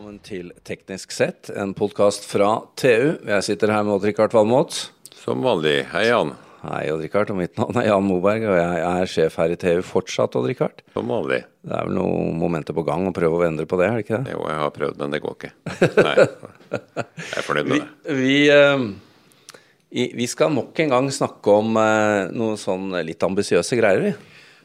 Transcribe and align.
Velkommen 0.00 0.22
til 0.24 0.46
Teknisk 0.64 1.10
sett, 1.12 1.50
en 1.52 1.74
podkast 1.76 2.24
fra 2.24 2.62
TU. 2.80 3.18
Jeg 3.20 3.44
sitter 3.44 3.68
her 3.68 3.82
med 3.84 3.98
Odd-Rikard 3.98 4.32
Valmot. 4.32 4.72
Som 5.12 5.42
vanlig. 5.44 5.74
Hei, 5.90 6.06
Jan. 6.06 6.30
Hei, 6.62 6.86
Odd-Rikard. 6.88 7.34
Og 7.34 7.36
mitt 7.36 7.60
navn 7.60 7.76
er 7.76 7.90
Jan 7.90 8.06
Moberg, 8.08 8.46
og 8.48 8.56
jeg 8.56 8.78
er 8.80 9.10
sjef 9.12 9.36
her 9.36 9.52
i 9.52 9.58
TU 9.60 9.82
fortsatt, 9.84 10.38
Odd-Rikard. 10.40 10.80
Som 10.96 11.12
vanlig. 11.12 11.42
Det 11.60 11.76
er 11.76 11.84
vel 11.84 11.98
noen 11.98 12.32
momenter 12.40 12.78
på 12.78 12.86
gang 12.88 13.04
å 13.10 13.12
prøve 13.12 13.42
å 13.42 13.44
endre 13.44 13.68
på 13.68 13.76
det, 13.76 13.90
er 13.90 14.00
det 14.00 14.06
ikke 14.06 14.22
det? 14.22 14.32
Jo, 14.38 14.40
jeg 14.48 14.62
har 14.62 14.72
prøvd, 14.78 15.04
men 15.04 15.12
det 15.18 15.20
går 15.26 15.36
ikke. 15.36 15.52
Nei. 16.08 16.16
Jeg 16.16 17.36
er 17.42 17.48
fornøyd 17.50 17.70
med 17.74 17.84
det. 17.84 18.16
vi, 18.22 18.34
vi, 19.98 20.10
vi 20.16 20.30
skal 20.32 20.56
nok 20.56 20.80
en 20.80 20.96
gang 20.96 21.12
snakke 21.12 21.60
om 21.60 21.76
noen 21.76 22.56
sånn 22.64 23.02
litt 23.04 23.28
ambisiøse 23.28 23.76
greier, 23.84 24.08
vi. 24.08 24.16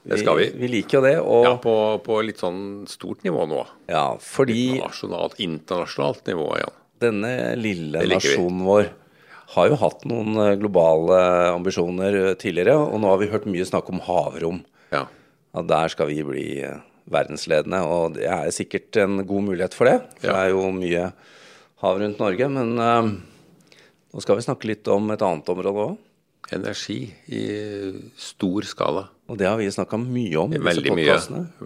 Det 0.05 0.19
skal 0.21 0.37
vi. 0.37 0.49
Vi 0.61 0.67
liker 0.69 0.99
jo 0.99 1.03
det, 1.05 1.13
og 1.21 1.45
Ja, 1.47 1.53
på, 1.61 1.73
på 2.05 2.19
litt 2.25 2.37
sånn 2.43 2.85
stort 2.89 3.23
nivå 3.25 3.47
nå. 3.49 3.63
ja, 3.89 4.03
fordi 4.21 4.77
Nasjonalt, 4.79 5.39
internasjonalt 5.41 6.27
nivå, 6.29 6.45
igjen. 6.59 6.75
denne 7.01 7.31
lille 7.57 8.03
nasjonen 8.11 8.59
vi. 8.61 8.67
vår 8.69 8.89
har 9.55 9.69
jo 9.69 9.75
hatt 9.81 10.05
noen 10.09 10.37
eh, 10.41 10.55
globale 10.61 11.17
ambisjoner 11.55 12.15
eh, 12.21 12.33
tidligere, 12.41 12.75
og 12.81 12.99
nå 13.01 13.09
har 13.11 13.19
vi 13.21 13.29
hørt 13.33 13.45
mye 13.49 13.65
snakk 13.65 13.89
om 13.93 13.99
havrom. 14.05 14.61
Ja. 14.93 15.03
At 15.55 15.67
der 15.69 15.91
skal 15.93 16.09
vi 16.09 16.21
bli 16.25 16.45
eh, 16.65 16.79
verdensledende, 17.09 17.81
og 17.85 18.15
det 18.17 18.25
er 18.29 18.49
sikkert 18.53 18.97
en 19.01 19.19
god 19.25 19.45
mulighet 19.49 19.73
for 19.77 19.85
det. 19.89 19.99
For 20.19 20.29
Ja. 20.29 20.33
det 20.33 20.41
er 20.47 20.53
jo 20.55 20.71
mye 20.73 21.03
hav 21.83 21.99
rundt 22.01 22.19
Norge. 22.21 22.47
Men 22.49 22.71
uh, 22.81 23.11
nå 24.15 24.21
skal 24.23 24.39
vi 24.39 24.45
snakke 24.47 24.69
litt 24.71 24.87
om 24.89 25.11
et 25.13 25.21
annet 25.21 25.49
område 25.53 25.73
òg. 25.85 25.97
Energi 26.53 26.99
i 27.33 27.43
stor 28.21 28.61
skala. 28.69 29.07
Og 29.29 29.39
det 29.39 29.47
har 29.49 29.57
vi 29.57 29.65
snakka 29.73 29.97
mye 29.97 30.35
om 30.37 30.53
i 30.53 30.59
disse 30.59 30.67
Veldig 30.67 30.93
mye. 30.93 31.15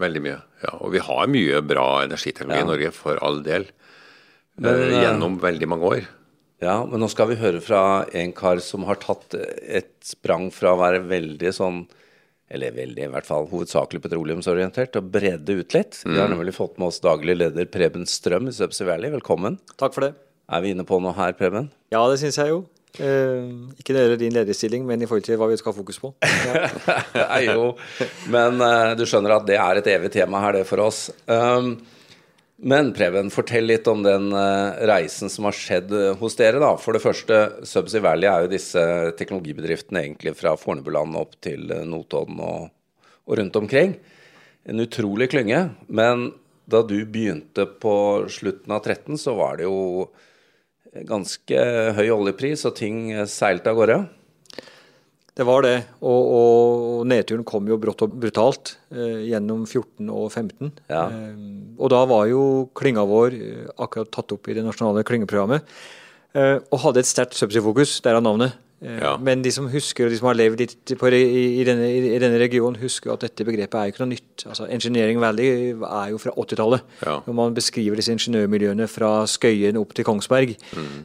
Veldig 0.00 0.22
mye. 0.24 0.38
Ja, 0.64 0.72
og 0.80 0.94
vi 0.94 1.02
har 1.04 1.26
mye 1.28 1.60
bra 1.66 1.88
energiteknologi 2.06 2.60
Ja. 2.62 2.64
i 2.64 2.70
Norge, 2.70 2.92
for 2.96 3.18
all 3.22 3.42
del. 3.42 3.66
Men, 4.56 4.74
eh, 4.74 4.88
eh, 4.88 5.02
gjennom 5.04 5.38
veldig 5.40 5.68
mange 5.68 5.82
år. 5.84 6.06
Ja, 6.60 6.84
men 6.84 7.00
nå 7.00 7.08
skal 7.08 7.28
vi 7.28 7.36
høre 7.36 7.60
fra 7.60 8.06
en 8.12 8.32
kar 8.32 8.60
som 8.60 8.84
har 8.84 8.96
tatt 8.96 9.34
et 9.34 9.94
sprang 10.04 10.50
fra 10.52 10.74
å 10.74 10.78
være 10.80 11.06
veldig 11.08 11.52
sånn 11.56 11.86
eller 12.50 12.72
veldig, 12.72 13.04
i 13.04 13.06
hvert 13.12 13.26
fall 13.26 13.46
hovedsakelig 13.46 14.02
petroleumsorientert, 14.02 14.96
og 14.96 15.12
bredde 15.12 15.54
ut 15.60 15.72
litt. 15.72 16.02
Vi 16.04 16.18
har 16.18 16.28
nemlig 16.28 16.52
fått 16.52 16.78
med 16.78 16.88
oss 16.88 16.98
daglig 17.00 17.36
leder 17.38 17.64
Preben 17.70 18.02
Strøm 18.04 18.48
i 18.48 18.50
Subsea 18.50 18.86
Valley. 18.88 19.08
Velkommen. 19.10 19.58
Takk 19.78 19.94
for 19.94 20.00
det. 20.00 20.14
Er 20.50 20.60
vi 20.60 20.72
inne 20.74 20.84
på 20.84 21.00
noe 21.00 21.12
her, 21.14 21.32
Preben? 21.32 21.70
Ja, 21.92 22.02
det 22.10 22.18
syns 22.18 22.36
jeg 22.36 22.48
jo. 22.48 22.64
Eh, 22.98 23.46
ikke 23.78 23.94
når 23.94 24.00
det 24.00 24.02
gjelder 24.02 24.20
din 24.20 24.34
lederstilling, 24.34 24.84
men 24.88 25.02
i 25.02 25.06
forhold 25.08 25.26
til 25.26 25.38
hva 25.38 25.48
vi 25.50 25.58
skal 25.60 25.72
ha 25.72 25.78
fokus 25.78 26.00
på. 26.02 26.12
Ja. 27.14 27.38
Jo, 27.44 27.70
men 28.32 28.60
uh, 28.62 28.92
du 28.98 29.04
skjønner 29.08 29.36
at 29.36 29.46
det 29.48 29.56
er 29.60 29.78
et 29.78 29.88
evig 29.92 30.10
tema 30.14 30.40
her, 30.42 30.58
det 30.58 30.66
for 30.68 30.82
oss. 30.82 31.08
Um, 31.30 31.74
men 32.60 32.90
Preben, 32.96 33.30
fortell 33.32 33.68
litt 33.70 33.86
om 33.88 34.02
den 34.04 34.28
uh, 34.34 34.76
reisen 34.90 35.32
som 35.32 35.46
har 35.48 35.56
skjedd 35.56 35.92
hos 36.20 36.36
dere. 36.38 36.60
da. 36.62 36.74
For 36.80 36.96
det 36.96 37.02
første, 37.04 37.38
Subsea 37.68 38.04
Valley 38.04 38.28
er 38.28 38.44
jo 38.44 38.52
disse 38.52 38.84
teknologibedriftene 39.20 40.04
egentlig 40.04 40.34
fra 40.38 40.56
Fornebuland 40.60 41.16
opp 41.20 41.38
til 41.44 41.70
Notodden 41.88 42.42
og, 42.44 42.68
og 43.24 43.38
rundt 43.40 43.60
omkring. 43.62 43.96
En 44.68 44.84
utrolig 44.84 45.30
klynge. 45.32 45.68
Men 45.88 46.30
da 46.70 46.82
du 46.86 46.98
begynte 47.06 47.66
på 47.80 47.94
slutten 48.30 48.74
av 48.76 48.84
13, 48.84 49.16
så 49.18 49.34
var 49.38 49.60
det 49.60 49.68
jo 49.68 50.10
ganske 51.06 51.66
høy 51.96 52.08
oljepris, 52.10 52.64
og 52.68 52.76
ting 52.78 53.10
eh, 53.14 53.28
seilte 53.30 53.72
av 53.72 53.78
gårde. 53.78 54.00
Det 55.40 55.46
var 55.46 55.64
det. 55.64 55.76
Og, 56.04 56.30
og 56.36 57.06
nedturen 57.08 57.46
kom 57.48 57.68
jo 57.70 57.78
brått 57.80 58.02
og 58.04 58.16
brutalt 58.20 58.74
eh, 58.92 59.22
gjennom 59.30 59.62
14 59.64 60.10
og 60.10 60.26
15. 60.28 60.72
Ja. 60.90 61.06
Eh, 61.06 61.44
og 61.78 61.92
da 61.94 62.02
var 62.10 62.26
jo 62.28 62.42
klynga 62.76 63.06
vår 63.08 63.36
eh, 63.38 63.68
akkurat 63.80 64.10
tatt 64.12 64.34
opp 64.36 64.50
i 64.50 64.56
det 64.58 64.66
nasjonale 64.66 65.06
klyngeprogrammet. 65.06 65.68
Eh, 66.36 66.58
og 66.58 66.82
hadde 66.84 67.04
et 67.04 67.10
sterkt 67.10 67.38
subsea-fokus, 67.38 67.98
derav 68.04 68.24
navnet. 68.26 68.58
Eh, 68.82 68.96
Ja. 69.00 69.16
Men 69.20 69.42
de 69.42 69.50
som 69.52 69.68
husker, 69.68 70.06
og 70.06 70.10
de 70.10 70.16
som 70.16 70.26
har 70.30 70.34
levd 70.38 70.62
på, 70.96 71.10
i, 71.12 71.60
i, 71.60 71.64
denne, 71.64 71.84
i 71.84 72.18
denne 72.18 72.38
regionen, 72.40 72.80
husker 72.80 73.12
at 73.12 73.20
dette 73.20 73.44
begrepet 73.44 73.74
er 73.76 73.84
jo 73.88 73.92
ikke 73.92 74.04
noe 74.06 74.12
nytt. 74.14 74.46
Altså, 74.46 74.68
Engineering 74.72 75.20
Valley 75.20 75.74
er 75.76 76.10
jo 76.14 76.18
fra 76.18 76.32
80-tallet. 76.32 76.80
Ja. 77.04 77.18
Når 77.26 77.36
man 77.36 77.54
beskriver 77.54 78.00
disse 78.00 78.12
ingeniørmiljøene 78.16 78.88
fra 78.88 79.26
Skøyen 79.28 79.76
opp 79.76 79.92
til 79.94 80.04
Kongsberg, 80.08 80.56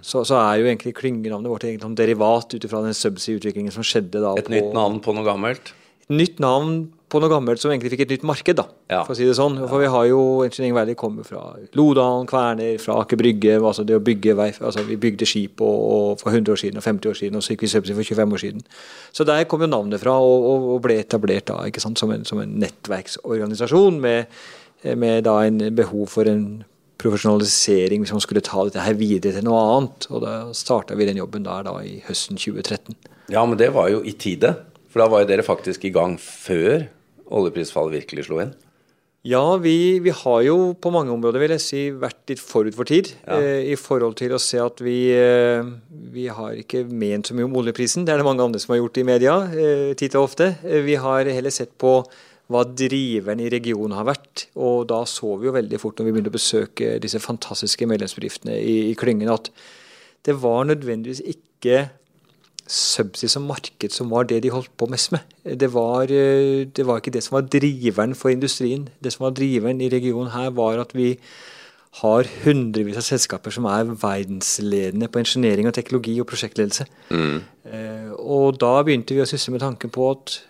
så, 0.02 0.24
så 0.24 0.40
er 0.40 0.62
jo 0.62 0.70
egentlig 0.72 0.96
klyngenavnet 0.96 1.52
vårt 1.52 1.68
egentlig 1.68 1.98
derivat 2.00 2.56
ut 2.56 2.64
ifra 2.64 2.84
den 2.86 2.96
subsea-utviklingen 2.96 3.76
som 3.76 3.84
skjedde 3.84 4.24
da. 4.24 4.36
Et 4.40 4.50
nytt 4.50 4.72
navn 4.74 5.02
på 5.04 5.14
noe 5.16 5.28
gammelt. 5.28 5.74
Nytt 6.08 6.40
navn 6.40 6.86
på 7.10 7.20
noe 7.22 7.30
gammelt 7.30 7.62
som 7.62 7.70
egentlig 7.72 7.92
fikk 7.94 8.02
et 8.06 8.10
nytt 8.16 8.24
marked, 8.26 8.56
da, 8.58 8.64
Ja. 8.90 9.04
for 9.06 9.14
å 9.14 9.16
si 9.18 9.26
det 9.28 9.36
sånn. 9.38 9.60
For 9.70 9.80
vi 9.80 9.86
har 9.94 10.06
jo 10.10 10.42
Engineering 10.44 10.74
Valley 10.74 10.96
kommer 10.96 11.24
fra 11.24 11.56
Lodalen, 11.78 12.26
Kverner, 12.28 12.80
fra 12.82 12.96
Aker 13.04 13.16
Brygge. 13.18 13.60
altså 13.62 13.86
det 13.86 13.96
å 13.96 14.04
bygge 14.04 14.36
vei, 14.36 14.50
altså 14.60 14.84
Vi 14.88 14.96
bygde 14.98 15.26
skip 15.26 15.62
og, 15.62 15.78
og 15.92 16.20
for 16.20 16.32
100 16.32 16.52
år 16.52 16.58
siden 16.58 16.78
og 16.78 16.84
50 16.84 17.10
år 17.10 17.16
siden, 17.16 17.36
og 17.36 17.44
så 17.46 17.54
gikk 17.54 17.62
vi 17.62 17.68
subsidy 17.68 17.96
for 17.96 18.04
25 18.04 18.34
år 18.34 18.42
siden. 18.42 18.62
Så 19.14 19.24
der 19.26 19.44
kom 19.46 19.62
jo 19.62 19.68
navnet 19.68 20.00
fra, 20.02 20.18
og, 20.20 20.44
og, 20.50 20.70
og 20.76 20.82
ble 20.82 20.98
etablert 21.00 21.46
da, 21.46 21.62
ikke 21.70 21.82
sant, 21.82 21.98
som 22.00 22.12
en, 22.12 22.26
som 22.26 22.40
en 22.42 22.60
nettverksorganisasjon 22.60 24.00
med, 24.02 24.26
med 24.98 25.24
da 25.26 25.40
en 25.46 25.58
behov 25.76 26.08
for 26.10 26.26
en 26.30 26.64
profesjonalisering 26.98 28.02
hvis 28.04 28.14
man 28.16 28.24
skulle 28.24 28.42
ta 28.46 28.64
dette 28.66 28.82
her 28.82 28.96
videre 28.98 29.34
til 29.36 29.46
noe 29.46 29.62
annet. 29.78 30.08
Og 30.12 30.22
da 30.26 30.36
starta 30.58 30.96
vi 30.98 31.06
den 31.10 31.20
jobben 31.22 31.44
der 31.46 31.66
da 31.68 31.78
i 31.86 32.00
høsten 32.08 32.38
2013. 32.40 32.96
Ja, 33.34 33.46
men 33.46 33.58
det 33.58 33.72
var 33.76 33.90
jo 33.92 34.02
i 34.06 34.14
tide. 34.18 34.56
For 34.96 35.04
da 35.04 35.12
var 35.12 35.26
jo 35.26 35.28
dere 35.28 35.44
faktisk 35.44 35.84
i 35.84 35.92
gang 35.92 36.14
før 36.16 36.86
oljeprisfallet 37.36 37.98
virkelig 37.98 38.30
slo 38.30 38.38
inn. 38.40 38.54
Ja, 39.28 39.58
vi, 39.60 39.98
vi 40.00 40.14
har 40.16 40.44
jo 40.46 40.56
på 40.80 40.92
mange 40.94 41.12
områder 41.12 41.42
vil 41.42 41.52
jeg 41.52 41.64
si, 41.66 41.82
vært 42.00 42.30
litt 42.32 42.40
forut 42.40 42.78
for 42.78 42.88
tid. 42.88 43.10
Ja. 43.26 43.42
Eh, 43.42 43.74
I 43.74 43.76
forhold 43.76 44.16
til 44.22 44.32
å 44.38 44.40
se 44.40 44.62
at 44.64 44.80
vi, 44.86 45.10
eh, 45.12 45.66
vi 46.14 46.30
har 46.32 46.56
ikke 46.62 46.86
ment 46.88 47.28
så 47.28 47.36
mye 47.36 47.50
om 47.50 47.58
oljeprisen. 47.60 48.06
Det 48.08 48.14
er 48.14 48.24
det 48.24 48.28
mange 48.30 48.46
andre 48.46 48.62
som 48.64 48.72
har 48.72 48.80
gjort 48.80 49.02
i 49.02 49.06
media 49.10 49.34
eh, 49.50 49.92
titt 50.00 50.16
og 50.16 50.30
ofte. 50.30 50.54
Eh, 50.64 50.80
vi 50.86 50.96
har 51.02 51.28
heller 51.28 51.52
sett 51.52 51.76
på 51.82 51.98
hva 52.54 52.64
driveren 52.64 53.44
i 53.44 53.50
regionen 53.52 53.98
har 53.98 54.08
vært. 54.14 54.46
Og 54.56 54.88
da 54.94 55.02
så 55.10 55.34
vi 55.42 55.50
jo 55.50 55.58
veldig 55.58 55.82
fort 55.84 56.00
når 56.00 56.08
vi 56.08 56.16
begynte 56.16 56.32
å 56.32 56.38
besøke 56.38 56.96
disse 57.04 57.20
fantastiske 57.20 57.90
medlemsbedriftene 57.92 58.56
i, 58.62 58.78
i 58.94 58.96
klyngen, 58.96 59.34
at 59.34 59.52
det 60.24 60.40
var 60.40 60.70
nødvendigvis 60.70 61.26
ikke 61.36 61.88
subsea 62.68 63.30
som 63.30 63.46
marked 63.46 63.94
som 63.94 64.10
var 64.10 64.26
det 64.30 64.42
de 64.44 64.52
holdt 64.54 64.72
på 64.78 64.88
mest 64.90 65.12
med. 65.14 65.20
Det 65.46 65.70
var, 65.74 66.04
eh, 66.10 66.66
det 66.66 66.86
var 66.86 66.98
ikke 67.02 67.14
det 67.14 67.24
som 67.24 67.36
var 67.38 67.42
driveren 67.42 68.16
for 68.16 68.30
industrien. 68.30 68.90
Det 69.04 69.14
som 69.14 69.26
var 69.26 69.36
driveren 69.38 69.82
i 69.82 69.90
regionen 69.90 70.32
her, 70.32 70.50
var 70.50 70.80
at 70.80 70.96
vi 70.96 71.18
har 72.02 72.28
hundrevis 72.44 72.98
av 72.98 73.06
selskaper 73.08 73.54
som 73.56 73.68
er 73.72 73.86
verdensledende 74.02 75.08
på 75.08 75.22
ingeniering 75.22 75.70
og 75.70 75.74
teknologi 75.78 76.20
og 76.20 76.28
prosjektledelse. 76.28 76.86
Eh, 77.72 78.12
og 78.20 78.60
da 78.60 78.82
begynte 78.84 79.16
vi 79.16 79.24
å 79.24 79.30
sysle 79.30 79.56
med 79.56 79.64
tanken 79.64 79.94
på 79.94 80.10
at 80.12 80.42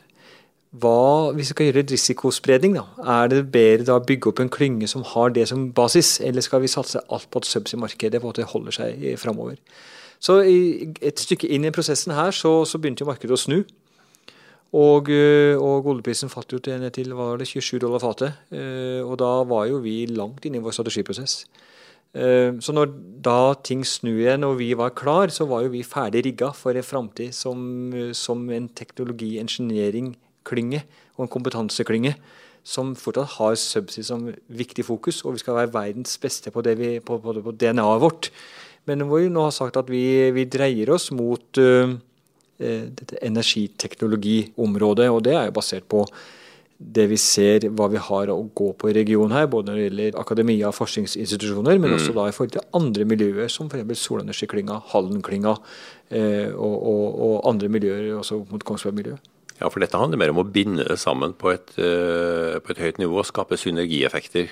hva, 0.76 1.32
hvis 1.32 1.52
vi 1.52 1.54
skal 1.54 1.68
gjøre 1.70 1.86
risikospredning, 1.92 2.74
da, 2.76 2.86
er 3.22 3.30
det 3.32 3.52
bedre 3.52 3.86
da 3.88 4.00
å 4.00 4.04
bygge 4.04 4.32
opp 4.32 4.42
en 4.44 4.50
klynge 4.52 4.90
som 4.92 5.06
har 5.08 5.30
det 5.36 5.48
som 5.48 5.70
basis, 5.72 6.20
eller 6.20 6.44
skal 6.44 6.64
vi 6.66 6.72
satse 6.72 7.00
alt 7.10 7.30
på 7.32 7.40
at 7.40 7.48
subsea-markedet 7.48 8.24
holder 8.24 8.76
seg 8.76 9.06
eh, 9.06 9.20
framover? 9.20 9.60
Så 10.26 10.40
i, 10.42 10.90
et 11.06 11.20
stykke 11.22 11.46
inn 11.54 11.68
i 11.68 11.74
prosessen 11.76 12.16
her 12.18 12.32
så, 12.34 12.52
så 12.66 12.80
begynte 12.82 13.06
markedet 13.08 13.36
å 13.36 13.42
snu. 13.42 13.60
Og, 14.76 15.10
øh, 15.14 15.56
og 15.62 15.86
oljeprisen 15.92 16.30
falt 16.32 16.52
jo 16.52 16.60
til, 16.60 16.90
til 16.92 17.14
var 17.16 17.38
det 17.40 17.48
27 17.48 17.80
dollar 17.84 18.00
fatet. 18.04 18.32
eh, 18.52 19.02
Og 19.06 19.18
da 19.22 19.44
var 19.48 19.64
jo 19.70 19.78
vi 19.84 20.06
langt 20.10 20.46
inne 20.46 20.58
i 20.60 20.64
vår 20.66 20.74
strategiprosess. 20.76 21.34
Eh, 22.16 22.52
Så 22.60 22.72
når 22.74 22.86
da 23.22 23.54
ting 23.64 23.86
snur 23.86 24.20
igjen 24.20 24.44
og 24.44 24.58
vi 24.60 24.74
var 24.74 24.90
klar, 24.90 25.28
så 25.30 25.46
var 25.48 25.62
jo 25.64 25.70
vi 25.70 25.84
ferdig 25.84 26.26
rigga 26.26 26.52
for 26.54 26.72
en 26.72 26.84
framtid 26.84 27.34
som, 27.34 27.92
som 28.14 28.50
en 28.50 28.70
teknologi-engineering-klynge 28.70 30.82
og 31.16 31.24
en 31.24 31.30
kompetanseklynge 31.32 32.16
som 32.66 32.96
fortsatt 32.98 33.38
har 33.38 33.56
subsea 33.56 34.04
som 34.04 34.34
viktig 34.50 34.86
fokus, 34.88 35.22
og 35.24 35.34
vi 35.36 35.40
skal 35.44 35.56
være 35.56 35.74
verdens 35.74 36.18
beste 36.18 36.52
på, 36.52 36.62
på, 36.62 37.18
på, 37.22 37.34
på 37.46 37.52
DNA-et 37.62 38.02
vårt. 38.02 38.32
Men 38.90 39.06
hvor 39.10 39.24
vi 39.24 39.34
nå 39.34 39.48
har 39.48 39.56
sagt 39.56 39.78
at 39.80 39.90
vi, 39.90 40.06
vi 40.36 40.46
dreier 40.50 40.92
oss 40.94 41.10
mot 41.16 41.62
eh, 41.62 41.96
dette 42.58 43.20
energiteknologiområdet, 43.26 45.10
og 45.12 45.24
det 45.26 45.36
er 45.36 45.48
jo 45.50 45.56
basert 45.58 45.88
på 45.92 46.06
det 46.76 47.06
vi 47.08 47.18
ser 47.20 47.70
hva 47.72 47.88
vi 47.88 48.00
har 48.04 48.30
å 48.34 48.36
gå 48.56 48.74
på 48.76 48.90
i 48.92 48.96
regionen 48.98 49.32
her, 49.36 49.48
både 49.52 49.72
når 49.72 49.78
det 49.78 49.86
gjelder 49.86 50.18
akademia 50.20 50.68
og 50.70 50.76
forskningsinstitusjoner, 50.76 51.80
men 51.80 51.96
også 51.96 52.12
da 52.16 52.28
i 52.28 52.34
forhold 52.36 52.56
til 52.58 52.66
andre 52.76 53.08
miljøer, 53.08 53.48
som 53.52 53.70
f.eks. 53.72 54.02
Solenergiklynga, 54.02 54.82
Hallenklynga 54.92 55.56
eh, 55.56 56.52
og, 56.52 56.76
og, 56.76 57.06
og 57.28 57.38
andre 57.52 57.72
miljøer, 57.72 58.10
også 58.20 58.42
mot 58.52 58.68
Kongsberg-miljøet. 58.68 59.32
Ja, 59.56 59.70
for 59.72 59.80
dette 59.80 60.00
handler 60.00 60.20
mer 60.20 60.34
om 60.34 60.42
å 60.44 60.50
binde 60.52 60.84
det 60.84 61.00
sammen 61.00 61.32
på 61.40 61.54
et, 61.54 61.72
eh, 61.80 62.60
på 62.60 62.74
et 62.74 62.84
høyt 62.84 63.00
nivå 63.00 63.22
og 63.22 63.30
skape 63.30 63.56
synergieffekter. 63.60 64.52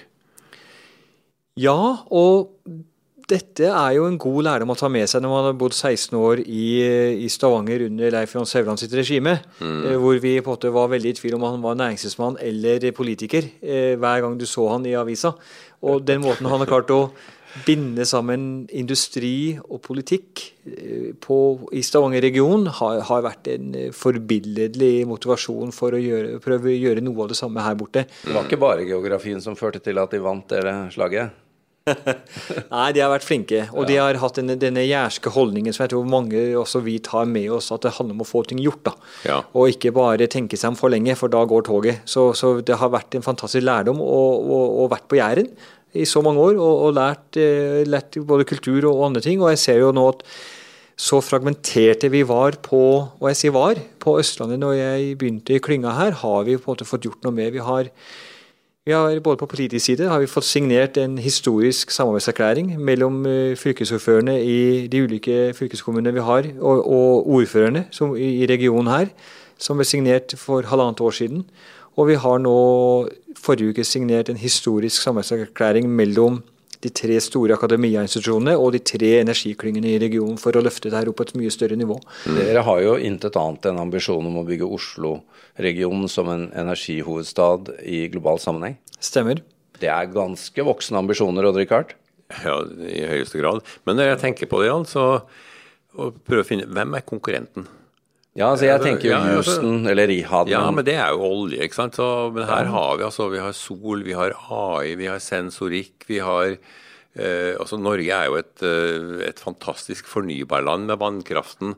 Ja, 1.60 1.76
og 2.08 2.56
dette 3.30 3.68
er 3.70 3.92
jo 3.98 4.08
en 4.08 4.18
god 4.20 4.40
lærdom 4.48 4.74
å 4.74 4.78
ta 4.80 4.90
med 4.92 5.10
seg 5.10 5.24
når 5.24 5.32
man 5.32 5.46
har 5.48 5.60
bodd 5.60 5.76
16 5.76 6.18
år 6.20 6.42
i, 6.44 6.66
i 7.26 7.30
Stavanger 7.32 7.86
under 7.88 8.16
Leif 8.16 8.34
Johan 8.36 8.50
Sevland 8.50 8.82
sitt 8.82 8.96
regime, 8.98 9.38
mm. 9.60 9.94
hvor 10.02 10.20
vi 10.24 10.38
på 10.40 10.50
en 10.50 10.58
måte 10.58 10.74
var 10.74 10.92
veldig 10.92 11.14
i 11.14 11.20
tvil 11.20 11.38
om 11.38 11.46
han 11.48 11.64
var 11.64 11.80
næringslivsmann 11.80 12.40
eller 12.44 12.90
politiker 12.96 13.48
eh, 13.62 13.94
hver 14.00 14.26
gang 14.26 14.36
du 14.40 14.48
så 14.50 14.68
han 14.74 14.88
i 14.90 14.98
avisa. 15.00 15.34
Og 15.84 16.04
den 16.08 16.24
måten 16.24 16.50
han 16.52 16.64
har 16.64 16.70
klart 16.70 16.92
å 16.94 17.06
binde 17.68 18.06
sammen 18.10 18.66
industri 18.74 19.60
og 19.62 19.78
politikk 19.86 20.42
eh, 20.66 21.12
på, 21.22 21.38
i 21.76 21.84
Stavanger-regionen 21.86 22.72
har, 22.80 23.04
har, 23.10 23.22
vært 23.28 23.52
en 23.54 23.78
eh, 23.78 23.92
forbilledlig 23.96 25.06
motivasjon 25.10 25.74
for 25.76 25.94
å 25.94 26.02
gjøre, 26.02 26.40
prøve 26.44 26.72
å 26.72 26.76
gjøre 26.76 27.06
noe 27.06 27.26
av 27.26 27.32
det 27.34 27.40
samme 27.40 27.66
her 27.66 27.78
borte. 27.80 28.08
Det 28.24 28.34
var 28.34 28.50
ikke 28.50 28.62
bare 28.64 28.90
geografien 28.90 29.42
som 29.44 29.58
førte 29.60 29.84
til 29.86 30.02
at 30.02 30.14
de 30.16 30.24
vant 30.24 30.50
det 30.50 30.76
slaget? 30.96 31.43
Nei, 32.74 32.88
de 32.96 33.02
har 33.04 33.12
vært 33.12 33.26
flinke. 33.28 33.66
Og 33.74 33.84
ja. 33.84 33.88
de 33.90 34.00
har 34.00 34.20
hatt 34.22 34.40
denne, 34.40 34.56
denne 34.60 34.86
jærske 34.86 35.34
holdningen 35.36 35.76
som 35.76 35.84
jeg 35.84 35.94
tror 35.94 36.08
mange 36.08 36.42
også 36.60 36.84
vi 36.86 36.98
tar 37.04 37.28
med 37.30 37.52
oss, 37.58 37.72
at 37.76 37.84
det 37.86 37.96
handler 37.98 38.18
om 38.18 38.24
å 38.24 38.30
få 38.30 38.46
ting 38.48 38.62
gjort. 38.64 38.84
da. 38.88 38.96
Ja. 39.28 39.38
Og 39.52 39.74
ikke 39.74 39.94
bare 39.96 40.30
tenke 40.32 40.60
seg 40.60 40.74
om 40.74 40.80
for 40.80 40.94
lenge, 40.94 41.18
for 41.20 41.32
da 41.34 41.44
går 41.50 41.68
toget. 41.68 42.04
Så, 42.10 42.32
så 42.40 42.56
det 42.66 42.80
har 42.80 42.94
vært 42.94 43.16
en 43.18 43.26
fantastisk 43.26 43.66
lærdom 43.68 44.02
å 44.04 44.90
vært 44.92 45.10
på 45.12 45.20
Jæren 45.20 45.52
i 45.94 46.08
så 46.10 46.24
mange 46.26 46.42
år 46.42 46.58
og, 46.58 46.74
og 46.88 46.98
lært, 46.98 47.38
eh, 47.38 47.84
lært, 47.86 48.18
både 48.26 48.48
kultur 48.50 48.90
og 48.90 49.08
andre 49.10 49.24
ting. 49.26 49.42
Og 49.44 49.54
jeg 49.54 49.62
ser 49.62 49.82
jo 49.84 49.94
nå 49.96 50.08
at 50.16 50.24
så 51.04 51.20
fragmenterte 51.26 52.10
vi 52.14 52.22
var 52.30 52.58
på 52.64 52.82
og 53.02 53.26
jeg 53.32 53.40
sier 53.40 53.54
var, 53.56 53.80
på 54.00 54.16
Østlandet 54.22 54.62
når 54.62 54.76
jeg 54.78 55.16
begynte 55.20 55.56
i 55.56 55.62
klynga 55.64 55.96
her, 55.98 56.20
har 56.22 56.46
vi 56.46 56.58
på 56.58 56.68
en 56.68 56.76
måte 56.76 56.88
fått 56.88 57.08
gjort 57.08 57.26
noe 57.26 57.34
med. 57.36 57.54
Vi 57.56 57.64
har 57.66 57.90
vi 58.86 58.92
har 58.92 59.20
Både 59.24 59.38
på 59.38 59.46
politisk 59.46 59.86
side 59.86 60.10
har 60.10 60.20
vi 60.20 60.28
fått 60.28 60.44
signert 60.44 60.98
en 60.98 61.18
historisk 61.18 61.92
samarbeidserklæring 61.92 62.74
mellom 62.80 63.26
eh, 63.26 63.56
fylkesordførerne 63.56 64.36
i 64.44 64.88
de 64.88 65.04
ulike 65.04 65.54
fylkeskommunene 65.56 66.14
vi 66.14 66.20
har, 66.20 66.50
og, 66.60 66.88
og 66.92 67.30
ordførerne 67.30 67.86
som, 67.92 68.16
i 68.18 68.46
regionen 68.50 68.92
her, 68.92 69.14
som 69.58 69.80
ble 69.80 69.88
signert 69.88 70.36
for 70.38 70.68
halvannet 70.68 71.00
år 71.00 71.16
siden. 71.16 71.46
Og 71.96 72.10
vi 72.10 72.20
har 72.20 72.44
nå 72.44 72.58
forrige 73.40 73.70
uke 73.72 73.86
signert 73.88 74.30
en 74.30 74.42
historisk 74.42 75.02
samarbeidserklæring 75.02 75.88
mellom 75.90 76.42
de 76.84 76.92
tre 76.92 77.16
store 77.24 77.56
akademiainstitusjonene 77.56 78.56
og 78.60 78.74
de 78.76 78.82
tre 78.84 79.12
energiklyngene 79.22 79.94
i 79.94 80.02
regionen 80.04 80.40
for 80.42 80.56
å 80.56 80.64
løfte 80.64 80.92
dette 80.92 81.12
opp 81.12 81.20
på 81.22 81.28
et 81.28 81.36
mye 81.40 81.54
større 81.54 81.78
nivå. 81.80 81.98
Mm. 82.28 82.40
Dere 82.42 82.66
har 82.68 82.82
jo 82.84 82.98
intet 83.00 83.40
annet 83.40 83.70
enn 83.70 83.82
ambisjon 83.84 84.30
om 84.30 84.42
å 84.42 84.46
bygge 84.48 84.70
Oslo-regionen 84.78 86.12
som 86.12 86.32
en 86.34 86.50
energihovedstad 86.52 87.74
i 87.88 88.06
global 88.14 88.42
sammenheng? 88.44 88.78
Stemmer. 89.04 89.44
Det 89.80 89.90
er 89.92 90.12
ganske 90.14 90.68
voksne 90.68 91.00
ambisjoner, 91.02 91.48
Odd 91.50 91.60
Rikard? 91.60 91.96
Ja, 92.44 92.60
i 92.88 93.04
høyeste 93.08 93.40
grad. 93.42 93.64
Men 93.88 94.00
når 94.00 94.14
jeg 94.14 94.22
tenker 94.24 94.50
på 94.50 94.62
det, 94.62 94.72
Jan, 94.72 94.88
så 94.90 95.24
prøver 95.94 96.22
prøve 96.26 96.46
å 96.46 96.48
finne 96.48 96.70
hvem 96.74 96.96
er 96.98 97.06
konkurrenten? 97.06 97.68
Ja, 98.34 98.48
altså 98.50 98.66
jeg 98.66 98.82
tenker 98.82 99.06
jo 99.06 99.14
ja, 99.14 99.20
altså, 99.38 99.60
Houston 99.60 99.90
eller 99.92 100.10
Rihad. 100.10 100.50
Ja, 100.50 100.64
men 100.74 100.86
det 100.88 100.96
er 100.98 101.12
jo 101.14 101.28
olje, 101.28 101.60
ikke 101.68 101.78
sant. 101.78 102.00
Så, 102.00 102.08
men 102.34 102.48
her 102.50 102.72
har 102.74 102.96
vi 102.98 103.06
altså 103.06 103.28
vi 103.30 103.42
har 103.44 103.54
sol, 103.54 104.02
vi 104.08 104.16
har 104.18 104.34
AI, 104.50 104.96
vi 104.98 105.10
har 105.12 105.22
sensorikk, 105.22 106.08
vi 106.10 106.18
har 106.24 106.56
eh, 106.56 107.54
Altså 107.60 107.78
Norge 107.78 108.10
er 108.10 108.32
jo 108.32 108.40
et, 108.42 108.56
eh, 108.66 109.22
et 109.30 109.44
fantastisk 109.44 110.10
fornybarland 110.10 110.90
med 110.90 110.98
vannkraften. 111.04 111.78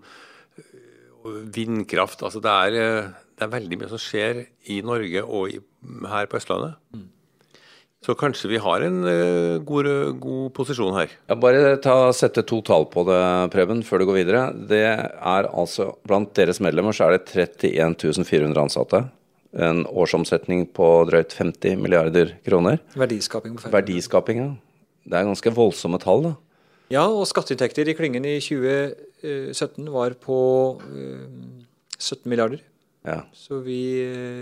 Vindkraft. 1.25 2.24
Altså 2.24 2.40
det 2.40 2.54
er, 2.54 2.80
eh, 2.80 3.12
det 3.36 3.44
er 3.44 3.56
veldig 3.57 3.81
mye 3.81 3.92
som 3.92 4.00
skjer 4.00 4.46
i 4.72 4.80
Norge 4.86 5.25
og 5.25 5.52
i, 5.52 5.60
her 6.07 6.31
på 6.31 6.40
Østlandet. 6.40 6.80
Mm. 6.96 7.10
Så 8.06 8.13
kanskje 8.13 8.52
vi 8.52 8.60
har 8.62 8.84
en 8.86 9.00
uh, 9.02 9.57
god, 9.66 9.88
god, 10.22 10.50
posisjon 10.54 10.94
her. 10.94 11.13
Ja, 11.25 11.38
bare 11.42 11.74
ta, 11.81 12.12
sette 12.13 12.44
to 12.46 12.60
tall 12.66 12.86
på 12.92 13.02
det, 13.07 13.22
Preben, 13.56 13.81
før 13.86 14.04
du 14.04 14.10
går 14.12 14.19
videre. 14.19 14.44
Det 14.69 14.84
er 14.86 15.50
altså, 15.50 15.96
Blant 16.06 16.36
deres 16.38 16.62
medlemmer 16.62 16.94
så 16.94 17.07
er 17.07 17.18
det 17.18 17.50
31 17.66 18.28
400 18.30 18.62
ansatte. 18.68 19.02
En 19.56 19.86
årsomsetning 19.88 20.68
på 20.75 20.90
drøyt 21.10 21.34
50 21.34 21.81
milliarder 21.81 22.36
kroner. 22.46 22.78
Verdiskaping. 22.94 23.57
på 23.57 23.74
Verdiskaping, 23.74 24.44
ja. 24.44 24.52
Det 25.06 25.18
er 25.18 25.25
ganske 25.25 25.54
voldsomme 25.54 25.98
tall, 26.02 26.30
da. 26.30 26.36
Ja, 26.94 27.07
og 27.10 27.25
skatteinntekter 27.25 27.90
i 27.90 27.98
klyngen 27.98 28.25
i 28.30 28.38
2017 28.38 29.90
var 29.90 30.13
på 30.22 30.38
uh, 30.78 31.25
17 31.98 32.30
milliarder. 32.30 32.62
Ja. 33.06 33.22
Så, 33.34 33.60
vi, 33.66 33.80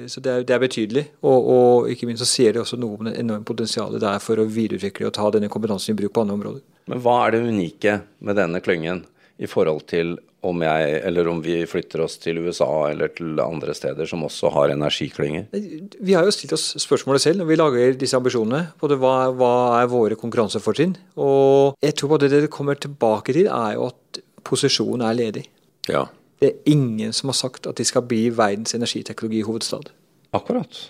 så 0.08 0.24
det, 0.24 0.32
er, 0.32 0.46
det, 0.48 0.56
er, 0.56 0.62
betydelig. 0.64 1.06
Og, 1.22 1.50
og, 1.56 1.90
ikke 1.92 2.08
minst 2.10 2.24
så 2.24 2.30
ser 2.30 2.56
det 2.56 2.64
også 2.64 2.80
noe 2.80 3.00
om 3.00 3.10
det 3.10 3.18
enorme 3.20 3.48
potensialet 3.48 4.02
det 4.04 4.12
er 4.12 4.24
for 4.24 4.40
å 4.40 4.48
videreutvikle 4.48 5.10
og 5.10 5.16
ta 5.18 5.30
denne 5.36 5.52
kompetansen 5.52 5.94
i 5.94 6.00
bruk 6.00 6.16
på 6.16 6.24
andre 6.24 6.38
områder. 6.40 6.62
Men 6.92 7.02
hva 7.04 7.18
er 7.26 7.36
det 7.36 7.44
unike 7.48 7.98
med 8.24 8.40
denne 8.40 8.62
klyngen 8.64 9.04
i 9.42 9.50
forhold 9.50 9.86
til 9.92 10.16
om 10.44 10.60
jeg, 10.60 10.96
eller 11.08 11.28
om 11.32 11.40
vi 11.44 11.62
flytter 11.68 12.04
oss 12.04 12.18
til 12.20 12.42
USA 12.44 12.68
eller 12.90 13.14
til 13.16 13.40
andre 13.40 13.76
steder 13.76 14.08
som 14.10 14.26
også 14.28 14.52
har 14.52 14.74
energiklynger? 14.74 15.46
Vi 15.54 16.16
har 16.18 16.28
jo 16.28 16.34
stilt 16.36 16.56
oss 16.58 16.74
spørsmålet 16.84 17.24
selv 17.24 17.40
når 17.40 17.50
vi 17.50 17.60
lager 17.60 17.96
disse 18.00 18.20
ambisjonene. 18.20 18.74
Både 18.82 18.98
hva, 19.00 19.16
hva 19.40 19.54
er 19.80 19.92
våre 19.92 20.20
konkurransefortrinn? 20.20 20.98
Og 21.16 21.80
jeg 21.84 21.96
tror 21.96 22.16
både 22.16 22.28
det 22.28 22.42
dere 22.42 22.52
kommer 22.52 22.80
tilbake 22.80 23.36
til, 23.40 23.48
er 23.48 23.78
jo 23.78 23.88
at 23.94 24.24
posisjonen 24.44 25.06
er 25.08 25.18
ledig. 25.22 25.46
Ja. 25.88 26.04
Det 26.44 26.50
er 26.50 26.74
ingen 26.76 27.16
som 27.16 27.32
har 27.32 27.40
sagt 27.40 27.70
at 27.72 27.80
de 27.80 27.86
skal 27.88 28.04
bli 28.04 28.26
verdens 28.36 28.76
energiteknologihovedstad. 28.76 29.94
Akkurat. 30.36 30.82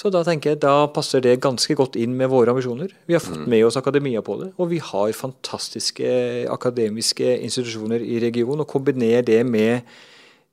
Så 0.00 0.08
da 0.08 0.22
tenker 0.24 0.54
jeg, 0.54 0.62
da 0.62 0.86
passer 0.88 1.20
det 1.20 1.42
ganske 1.44 1.74
godt 1.76 1.98
inn 2.00 2.14
med 2.16 2.30
våre 2.32 2.54
ambisjoner. 2.54 2.94
Vi 3.06 3.12
har 3.12 3.20
fått 3.20 3.42
mm. 3.42 3.50
med 3.52 3.66
oss 3.66 3.76
akademia 3.76 4.22
på 4.24 4.38
det, 4.40 4.48
og 4.56 4.70
vi 4.70 4.78
har 4.80 5.12
fantastiske 5.12 6.12
akademiske 6.48 7.34
institusjoner 7.44 8.00
i 8.00 8.16
regionen. 8.22 8.64
Og 8.64 8.70
kombinerer 8.70 9.26
det 9.28 9.42
med 9.44 9.84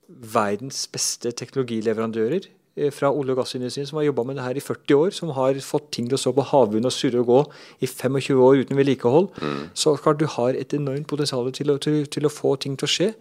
verdens 0.08 0.84
beste 0.92 1.32
teknologileverandører 1.32 2.44
eh, 2.76 2.92
fra 2.92 3.08
olje- 3.08 3.32
og 3.32 3.40
gassindustrien 3.40 3.88
som 3.88 4.02
har 4.02 4.10
jobba 4.10 4.26
med 4.28 4.36
det 4.36 4.44
her 4.44 4.60
i 4.60 4.66
40 4.66 5.00
år, 5.00 5.16
som 5.16 5.32
har 5.36 5.56
fått 5.64 5.90
ting 5.96 6.12
til 6.12 6.18
å 6.18 6.20
stå 6.20 6.34
på 6.36 6.44
havbunnen 6.52 6.92
og 6.92 6.96
surre 6.98 7.24
og 7.24 7.32
gå 7.32 7.40
i 7.80 7.88
25 7.88 8.44
år 8.44 8.62
uten 8.66 8.76
vedlikehold. 8.76 9.32
Mm. 9.40 9.66
Så 9.72 9.96
klart 9.96 10.20
du 10.20 10.28
har 10.28 10.60
et 10.60 10.76
enormt 10.76 11.08
potensial 11.08 11.48
til, 11.56 11.72
til, 11.80 12.02
til, 12.04 12.28
å 12.28 12.36
få 12.36 12.56
ting 12.60 12.76
til 12.76 12.88
å 12.88 12.94
skje. 12.98 13.12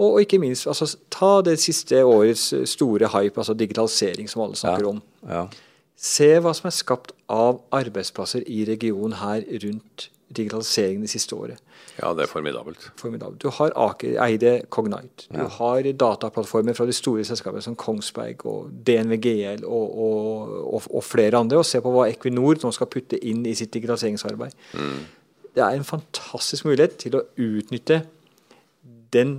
Og, 0.00 0.20
ikke 0.22 0.38
minst, 0.40 0.66
altså, 0.70 0.88
ta 1.12 1.40
det 1.44 1.58
siste 1.60 1.98
årets 2.04 2.54
store 2.72 3.10
hype, 3.12 3.36
altså 3.36 3.54
digitalisering, 3.54 4.30
som 4.30 4.46
alle 4.46 4.56
snakker 4.56 4.86
ja, 4.86 4.94
om. 4.94 5.02
Ja. 5.28 5.42
Se 6.00 6.30
hva 6.40 6.54
som 6.56 6.70
er 6.70 6.72
skapt 6.72 7.12
av 7.28 7.60
arbeidsplasser 7.76 8.46
i 8.48 8.62
regionen 8.64 9.18
her 9.20 9.44
rundt 9.64 10.08
digitaliseringen 10.36 11.04
det 11.04 11.10
siste 11.12 11.36
året. 11.36 11.60
Ja, 11.98 12.14
det 12.14 12.24
er 12.24 12.30
formidabelt. 12.30 12.92
formidabelt. 12.96 13.42
Du 13.42 13.50
har 13.50 13.72
Aker 13.76 14.16
eide 14.24 14.62
Cognite. 14.70 15.26
Du 15.28 15.38
ja. 15.42 15.48
har 15.58 15.82
dataplattformer 15.82 16.72
fra 16.72 16.86
de 16.86 16.94
store 16.96 17.24
selskapene 17.24 17.62
som 17.62 17.76
Kongsberg 17.76 18.46
og 18.46 18.70
DNVGL 18.86 19.64
og, 19.64 19.98
og, 19.98 20.74
og, 20.74 20.82
og, 20.90 21.04
flere 21.04 21.36
andre. 21.36 21.58
Og 21.58 21.66
se 21.66 21.80
på 21.82 21.92
hva 21.92 22.06
Equinor 22.08 22.62
nå 22.62 22.72
skal 22.72 22.88
putte 22.88 23.18
inn 23.18 23.42
i 23.46 23.54
sitt 23.58 23.74
digitaliseringsarbeid. 23.74 24.56
Mm. 24.78 25.02
Det 25.58 25.66
er 25.66 25.76
en 25.76 25.84
fantastisk 25.84 26.64
mulighet 26.64 26.96
til 27.02 27.18
å 27.18 27.24
utnytte 27.36 28.04
den 29.14 29.32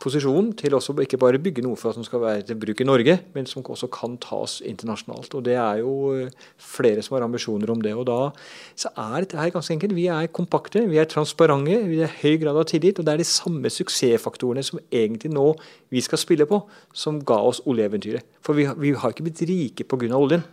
posisjonen 0.00 0.52
til 0.56 0.74
også 0.76 0.94
ikke 1.04 1.18
bare 1.20 1.40
bygge 1.42 1.62
noe 1.64 1.76
for 1.76 1.90
at 1.90 1.98
som 1.98 2.04
skal 2.06 2.22
være 2.22 2.46
til 2.48 2.58
bruk 2.60 2.80
i 2.80 2.86
Norge, 2.86 3.18
men 3.34 3.46
som 3.48 3.62
også 3.62 3.90
kan 3.92 4.16
tas 4.22 4.58
internasjonalt. 4.64 5.34
Og 5.34 5.44
Det 5.44 5.54
er 5.54 5.82
jo 5.82 5.94
eh, 6.16 6.30
flere 6.56 7.02
som 7.02 7.16
har 7.16 7.26
ambisjoner 7.26 7.70
om 7.70 7.80
det. 7.80 7.94
og 7.94 8.06
Da 8.06 8.30
så 8.74 8.88
er 8.96 9.20
dette 9.20 9.36
her 9.36 9.50
ganske 9.50 9.74
enkelt. 9.74 9.94
Vi 9.94 10.06
er 10.06 10.26
kompakte, 10.32 10.88
vi 10.88 10.98
er 10.98 11.04
transparente, 11.04 11.82
vi 11.88 12.00
har 12.00 12.12
høy 12.22 12.38
grad 12.40 12.56
av 12.56 12.64
tillit. 12.64 12.98
Og 12.98 13.04
det 13.04 13.12
er 13.12 13.22
de 13.22 13.28
samme 13.28 13.68
suksessfaktorene 13.68 14.64
som 14.64 14.80
egentlig 14.90 15.32
nå 15.32 15.54
vi 15.90 16.00
skal 16.00 16.18
spille 16.18 16.46
på, 16.46 16.62
som 16.92 17.20
ga 17.20 17.40
oss 17.44 17.60
oljeeventyret. 17.66 18.24
For 18.40 18.54
vi, 18.54 18.64
har 18.64 19.12
ikke 19.12 19.28
blitt 19.28 19.44
rike 19.48 19.84
pga. 19.84 20.14
oljen. 20.16 20.44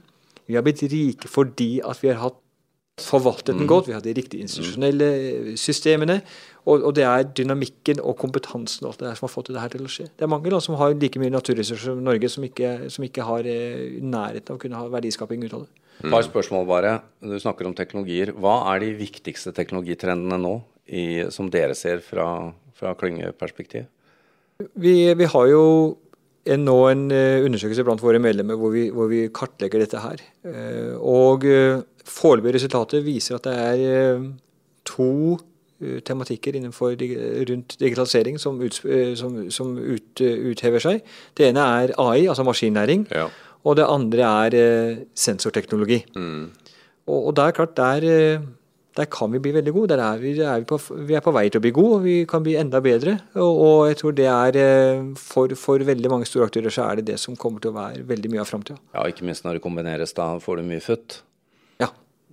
Vi 0.47 0.55
har 0.55 0.61
blitt 0.61 0.83
rike 0.83 1.27
fordi 1.31 1.79
at 1.81 2.01
vi 2.03 2.11
har 2.11 2.21
hatt 2.21 2.44
forvaltet 3.01 3.51
den 3.51 3.65
mm. 3.65 3.67
godt, 3.67 3.87
vi 3.89 3.93
har 3.95 4.03
de 4.03 4.13
riktige 4.15 4.45
institusjonelle 4.45 5.55
systemene. 5.59 6.21
Og, 6.65 6.79
og, 6.79 6.91
det 6.97 7.03
er 7.05 7.25
dynamikken 7.27 7.99
og 8.01 8.15
kompetansen 8.17 8.85
og 8.85 8.93
alt 8.93 9.01
det 9.01 9.09
der 9.09 9.17
som 9.19 9.27
har 9.27 9.33
fått 9.33 9.51
det 9.51 9.61
her 9.61 9.73
til 9.73 9.85
å 9.85 9.91
skje. 9.91 10.07
Det 10.15 10.25
er 10.25 10.31
mange 10.31 10.49
land 10.49 10.63
som 10.63 10.77
har 10.79 10.95
like 10.97 11.19
mye 11.21 11.33
naturressurser 11.33 11.91
som 11.91 12.05
Norge, 12.05 12.29
som 12.31 12.45
ikke, 12.47 12.71
som 12.93 13.05
ikke 13.05 13.25
har 13.27 13.49
eh, 13.51 13.97
nærheten 14.01 14.53
av 14.53 14.57
å 14.57 14.63
kunne 14.63 14.79
ha 14.79 14.87
verdiskaping 14.95 15.43
ut 15.45 15.57
av 15.57 15.65
det. 15.65 15.83
Et 16.03 16.11
par 16.11 16.23
spørsmål 16.25 16.65
bare. 16.67 16.95
Du 17.23 17.35
snakker 17.39 17.67
om 17.67 17.75
teknologier. 17.75 18.33
Hva 18.35 18.57
er 18.73 18.81
de 18.83 18.93
viktigste 18.97 19.53
teknologitrendene 19.55 20.39
nå, 20.41 20.55
i, 20.85 21.05
som 21.33 21.51
dere 21.51 21.75
ser 21.77 22.01
fra, 22.05 22.27
fra 22.77 22.95
klyngeperspektiv? 22.97 23.85
Vi, 24.79 24.95
vi, 25.19 25.25
har 25.27 25.47
jo 25.51 25.63
en, 26.45 26.65
nå 26.67 26.77
en 26.91 27.07
eh, 27.13 27.41
undersøkelse 27.45 27.85
blant 27.87 28.03
våre 28.03 28.21
medlemmer 28.21 28.59
hvor 28.59 28.73
vi, 28.73 28.87
hvor 28.93 29.09
vi 29.11 29.25
kartlegger 29.33 29.81
dette 29.81 30.03
her. 30.03 30.21
Eh, 30.45 30.93
og 30.99 31.45
foreløpige 32.05 32.59
resultater 32.59 33.05
viser 33.05 33.39
at 33.39 33.49
det 33.49 33.57
er 33.65 34.25
to 34.85 35.37
Eh, 35.81 35.99
tematikker 36.07 36.55
innenfor, 36.55 36.95
rundt 37.49 37.75
digitalisering 37.79 38.37
som, 38.39 38.61
ut, 38.61 38.77
eh, 38.85 39.15
som, 39.15 39.51
som 39.51 39.73
ut, 39.77 40.21
eh, 40.21 40.37
uthever 40.47 40.79
seg. 40.79 41.01
Det 41.35 41.49
ene 41.49 41.59
er 41.59 41.91
AI, 41.99 42.29
altså 42.31 42.45
maskinlæring. 42.47 43.03
Ja. 43.11 43.25
Og 43.65 43.75
det 43.75 43.83
andre 43.83 44.29
er 44.55 44.95
sensorteknologi. 45.15 46.05
Mm. 46.15 46.51
Og, 47.07 47.27
og 47.27 47.37
er 47.37 47.51
klart, 47.51 47.75
der, 47.75 48.39
der, 48.95 49.09
kan 49.11 49.31
vi 49.33 49.41
bli 49.43 49.51
veldig 49.55 49.73
gode. 49.75 49.93
Der 49.93 50.03
er 50.05 50.21
vi, 50.21 50.31
er 50.39 50.63
vi, 50.63 50.67
på, 50.69 50.79
vi, 50.79 51.17
er 51.17 51.23
på, 51.25 51.33
vei 51.35 51.45
til 51.49 51.59
å 51.59 51.65
bli 51.65 51.73
gode, 51.75 51.99
og 51.99 52.07
vi 52.07 52.15
kan 52.29 52.45
bli 52.45 52.55
enda 52.59 52.81
bedre. 52.83 53.17
Og, 53.35 53.61
og 53.67 53.77
jeg 53.89 53.99
tror 54.01 54.17
det 54.17 54.29
er 54.31 54.59
for, 55.19 55.55
for, 55.59 55.83
veldig 55.91 56.11
mange 56.13 56.29
store 56.29 56.47
aktører 56.49 56.73
så 56.73 56.87
er 56.87 57.01
det 57.01 57.09
det 57.11 57.19
som 57.21 57.37
kommer 57.39 57.63
til 57.63 57.73
å 57.73 57.79
være 57.79 58.07
veldig 58.07 58.33
mye 58.33 58.43
av 58.45 58.51
framtida. 58.51 58.79
Ja, 58.95 59.07
ikke 59.11 59.27
minst 59.27 59.47
når 59.47 59.59
det 59.59 59.65
kombineres. 59.67 60.15
Da 60.15 60.33
får 60.43 60.61
du 60.61 60.69
mye 60.71 60.83
futt. 60.83 61.21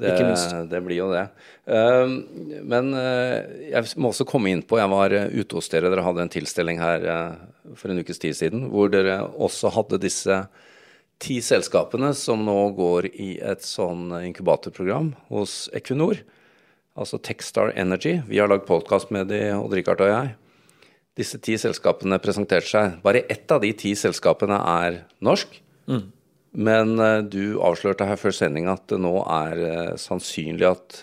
Det, 0.03 0.09
Ikke 0.15 0.27
minst. 0.27 0.53
det 0.71 0.81
blir 0.83 0.99
jo 0.99 1.09
det. 1.13 1.27
Um, 1.69 2.15
men 2.67 2.91
uh, 2.97 3.45
jeg 3.69 3.93
må 4.01 4.11
også 4.11 4.27
komme 4.27 4.51
inn 4.51 4.65
på 4.67 4.81
Jeg 4.81 4.91
var 4.91 5.15
uh, 5.15 5.29
ute 5.31 5.59
hos 5.59 5.69
dere. 5.71 5.91
Dere 5.93 6.05
hadde 6.07 6.25
en 6.25 6.33
tilstelning 6.33 6.81
her 6.83 7.07
for 7.79 7.93
en 7.93 8.03
ukes 8.03 8.19
tid 8.23 8.37
siden 8.39 8.67
hvor 8.73 8.91
dere 8.93 9.21
også 9.23 9.71
hadde 9.77 10.01
disse 10.03 10.41
ti 11.23 11.39
selskapene 11.45 12.11
som 12.19 12.41
nå 12.43 12.57
går 12.75 13.13
i 13.13 13.37
et 13.39 13.63
sånn 13.63 14.11
inkubatorprogram 14.25 15.13
hos 15.31 15.69
Equinor. 15.77 16.25
Altså 16.93 17.17
Techstar 17.25 17.73
Energy. 17.79 18.19
Vi 18.29 18.41
har 18.41 18.51
lagd 18.53 18.67
podkast 18.69 19.13
med 19.15 19.31
de, 19.33 19.39
Odd-Rikard 19.57 20.03
og 20.05 20.11
jeg. 20.11 20.35
Disse 21.17 21.39
ti 21.41 21.55
selskapene 21.61 22.19
presenterte 22.21 22.69
seg. 22.69 22.99
Bare 23.05 23.25
ett 23.33 23.49
av 23.53 23.63
de 23.65 23.71
ti 23.77 23.95
selskapene 23.97 24.59
er 24.61 24.99
norsk. 25.25 25.57
Men 26.53 26.99
eh, 27.01 27.23
du 27.25 27.57
avslørte 27.65 28.05
her 28.05 28.21
før 28.21 28.37
sending 28.37 28.69
at 28.69 28.85
det 28.93 28.99
nå 29.01 29.15
er 29.25 29.63
eh, 29.65 29.95
sannsynlig 30.01 30.69
at 30.69 30.99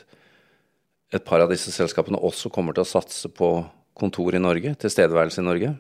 et 1.18 1.26
par 1.26 1.42
av 1.42 1.50
disse 1.50 1.74
selskapene 1.74 2.22
også 2.22 2.52
kommer 2.54 2.78
til 2.78 2.86
å 2.86 2.90
satse 2.90 3.32
på 3.34 3.50
kontor 3.98 4.38
i 4.38 4.42
Norge, 4.42 4.76
tilstedeværelse 4.78 5.42
i 5.42 5.48
Norge. 5.48 5.72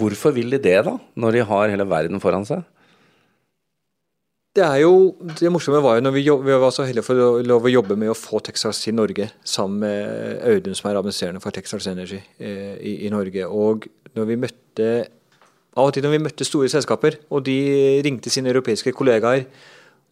Hvorfor 0.00 0.32
vil 0.34 0.48
de 0.50 0.58
det, 0.64 0.78
da, 0.88 0.96
når 1.14 1.36
de 1.36 1.44
har 1.52 1.68
hele 1.70 1.84
verden 1.86 2.24
foran 2.24 2.48
seg? 2.48 2.64
Det 4.56 4.64
er 4.64 4.78
jo, 4.80 5.12
det 5.36 5.50
morsomme 5.52 5.82
var 5.84 5.98
jo 5.98 6.04
når 6.06 6.14
vi, 6.14 6.22
vi 6.24 6.54
var 6.62 6.72
så 6.72 6.86
heldige 6.88 7.04
for 7.04 7.20
å 7.20 7.28
lov 7.44 7.66
å 7.68 7.72
jobbe 7.72 7.96
med 8.00 8.08
å 8.08 8.16
få 8.16 8.40
Texas 8.44 8.80
til 8.80 8.96
Norge, 8.96 9.28
sammen 9.44 9.82
med 9.84 10.40
Audun, 10.48 10.76
som 10.78 10.88
er 10.88 10.96
administrerende 10.96 11.42
for 11.44 11.52
Texas 11.52 11.88
Energy 11.90 12.22
eh, 12.40 12.76
i, 12.80 12.94
i 13.04 13.12
Norge. 13.12 13.44
Og 13.44 13.84
når 14.16 14.30
vi 14.30 14.38
møtte 14.46 14.88
av 15.76 15.90
og 15.90 15.92
til 15.92 16.06
når 16.06 16.14
vi 16.14 16.22
møtte 16.24 16.46
store 16.48 16.70
selskaper, 16.72 17.18
og 17.28 17.44
de 17.44 17.58
ringte 18.06 18.32
sine 18.32 18.48
europeiske 18.48 18.94
kollegaer 18.96 19.44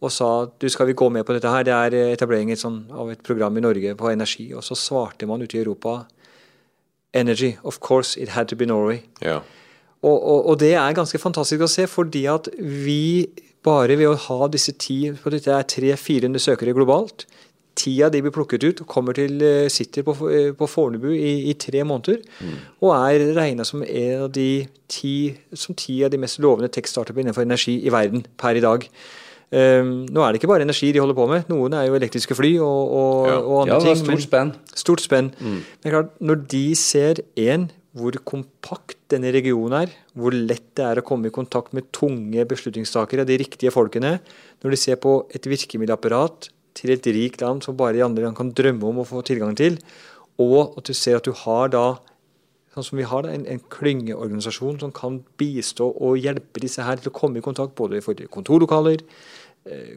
og 0.03 0.11
sa 0.11 0.29
du 0.61 0.67
skal 0.69 0.89
vi 0.89 0.97
gå 0.97 1.07
med 1.09 1.25
på 1.25 1.33
dette 1.33 1.49
her, 1.49 1.65
det 1.65 1.73
er 1.73 2.13
etablering 2.13 2.51
sånn, 2.59 2.83
av 2.93 3.09
et 3.13 3.23
program 3.25 3.55
i 3.57 3.63
Norge 3.63 3.95
på 3.97 4.11
energi. 4.11 4.49
Og 4.53 4.61
så 4.65 4.77
svarte 4.77 5.25
man 5.25 5.41
ute 5.41 5.57
i 5.57 5.63
Europa 5.63 6.03
Energy, 7.15 7.55
of 7.63 7.79
course 7.79 8.19
it 8.19 8.35
had 8.35 8.49
to 8.51 8.57
be 8.59 8.67
Norway. 8.67 8.99
Ja. 9.23 9.39
Og, 10.03 10.17
og, 10.19 10.49
og 10.51 10.59
det 10.59 10.73
er 10.75 10.97
ganske 10.97 11.17
fantastisk 11.17 11.63
å 11.63 11.71
se, 11.71 11.87
fordi 11.89 12.25
at 12.29 12.51
vi 12.59 13.25
bare 13.65 13.97
ved 13.97 14.07
å 14.11 14.15
ha 14.27 14.47
disse 14.53 14.75
ti 14.79 14.99
for 15.17 15.33
Dette 15.33 15.51
er 15.55 15.65
300-400 15.71 16.43
søkere 16.43 16.75
globalt. 16.77 17.25
Ti 17.75 17.91
av 18.05 18.13
de 18.13 18.21
blir 18.23 18.31
plukket 18.31 18.63
ut 18.63 18.81
og 18.85 18.87
kommer 18.87 19.17
til, 19.17 19.41
eh, 19.43 19.67
sitter 19.73 20.05
på, 20.07 20.13
eh, 20.31 20.51
på 20.55 20.67
Fornebu 20.69 21.09
i, 21.11 21.49
i 21.51 21.53
tre 21.59 21.81
måneder. 21.83 22.21
Og 22.81 22.93
er 22.95 23.25
regna 23.35 23.65
som 23.67 23.83
en 23.83 24.21
av 24.23 24.31
de 24.31 24.65
ti, 24.87 25.35
som 25.53 25.75
ti 25.75 25.97
av 26.05 26.11
de 26.13 26.21
mest 26.21 26.39
lovende 26.39 26.69
tech-startupene 26.71 27.25
innenfor 27.27 27.43
energi 27.43 27.81
i 27.83 27.91
verden 27.91 28.23
per 28.37 28.55
i 28.55 28.63
dag. 28.63 28.87
Um, 29.51 30.07
nå 30.09 30.23
er 30.25 30.31
det 30.33 30.39
ikke 30.41 30.49
bare 30.49 30.63
energi 30.65 30.91
de 30.91 30.99
holder 30.99 31.15
på 31.15 31.27
med. 31.29 31.43
Noen 31.51 31.75
er 31.77 31.85
jo 31.87 31.93
elektriske 31.99 32.35
fly 32.35 32.55
og, 32.57 32.89
og, 32.97 33.27
Ja. 33.27 33.35
og 33.39 33.61
andre 33.61 33.75
Ja, 33.75 33.79
det 33.79 33.91
var 33.91 33.99
stort 34.01 34.23
spenn. 34.25 34.53
Stort 34.75 35.01
spenn. 35.03 35.31
Men 35.39 35.63
er 35.85 35.91
klart, 35.91 36.09
når 36.19 36.47
de 36.47 36.63
ser 36.75 37.15
en, 37.37 37.69
hvor 37.95 38.17
kompakt 38.27 38.97
denne 39.13 39.31
regionen 39.31 39.85
er, 39.85 39.93
hvor 40.17 40.35
lett 40.35 40.73
det 40.75 40.83
er 40.83 40.99
å 40.99 41.05
komme 41.05 41.29
i 41.29 41.35
kontakt 41.35 41.75
med 41.75 41.87
tunge 41.95 42.43
beslutningstakere, 42.49 43.23
de 43.27 43.37
riktige 43.39 43.71
folkene, 43.71 44.17
når 44.63 44.75
de 44.75 44.79
ser 44.79 44.99
på 44.99 45.21
et 45.35 45.47
virkemiddelapparat 45.47 46.49
til 46.75 46.91
et 46.91 47.07
rikt 47.15 47.43
land 47.43 47.63
som 47.63 47.77
bare 47.79 47.95
de 47.95 48.03
andre 48.03 48.25
land 48.25 48.35
kan 48.35 48.51
drømme 48.51 48.83
om 48.89 48.99
å 48.99 49.07
få 49.07 49.23
tilgang 49.27 49.55
til, 49.55 49.79
og 50.43 50.75
at 50.75 50.89
du 50.89 50.97
ser 50.97 51.21
at 51.21 51.27
du 51.27 51.31
har 51.45 51.71
da 51.71 51.85
sånn 52.75 52.89
som 52.89 52.99
vi 52.99 53.07
har 53.07 53.23
da, 53.23 53.31
en, 53.31 53.45
en 53.47 53.61
klyngeorganisasjon 53.71 54.81
som 54.81 54.91
kan 54.95 55.21
bistå 55.39 55.87
og 55.87 56.19
hjelpe 56.19 56.59
disse 56.63 56.83
her 56.83 56.99
til 56.99 57.13
å 57.13 57.15
komme 57.15 57.39
i 57.39 57.45
kontakt 57.45 57.77
både 57.77 58.01
til 58.03 58.27
kontorlokaler, 58.31 59.05
eh, 59.71 59.93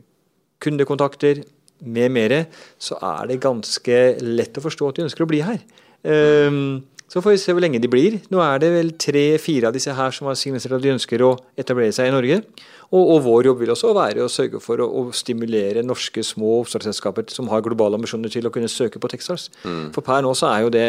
kundekontakter 0.62 1.42
med 1.82 2.14
mere, 2.14 2.44
så 2.78 2.98
er 3.02 3.26
det 3.30 3.42
ganske 3.42 3.98
lett 4.22 4.58
å 4.58 4.64
forstå 4.64 4.88
at 4.88 4.98
de 4.98 5.04
ønsker 5.08 5.26
å 5.26 5.30
bli 5.30 5.42
her. 5.46 5.58
Ehm, 6.06 6.86
så 7.08 7.22
får 7.24 7.34
vi 7.34 7.40
se 7.40 7.54
hvor 7.56 7.64
lenge 7.64 7.80
de 7.80 7.88
blir. 7.88 8.18
Nå 8.28 8.40
er 8.44 8.60
det 8.60 8.68
vel 8.74 8.90
tre-fire 9.00 9.70
av 9.70 9.76
disse 9.76 9.94
her 9.96 10.12
som 10.12 10.28
har 10.28 10.36
signalisert 10.36 10.76
at 10.76 10.84
de 10.84 10.92
ønsker 10.92 11.24
å 11.24 11.30
etablere 11.58 11.94
seg 11.96 12.10
i 12.10 12.12
Norge. 12.12 12.42
Og, 12.88 13.00
og 13.00 13.22
vår 13.24 13.48
jobb 13.48 13.62
vil 13.62 13.72
også 13.72 13.94
være 13.96 14.24
å 14.24 14.32
sørge 14.32 14.60
for 14.64 14.80
å, 14.84 14.88
å 14.88 15.02
stimulere 15.16 15.84
norske 15.84 16.24
små 16.24 16.58
oppstartsselskaper 16.62 17.32
som 17.32 17.48
har 17.52 17.64
globale 17.64 17.96
ambisjoner 17.96 18.32
til 18.32 18.48
å 18.48 18.52
kunne 18.52 18.68
søke 18.72 19.00
på 19.00 19.10
Texas. 19.12 19.48
For 19.96 20.04
per 20.04 20.24
nå 20.24 20.34
så 20.36 20.52
er 20.52 20.66
jo 20.66 20.72
det 20.72 20.86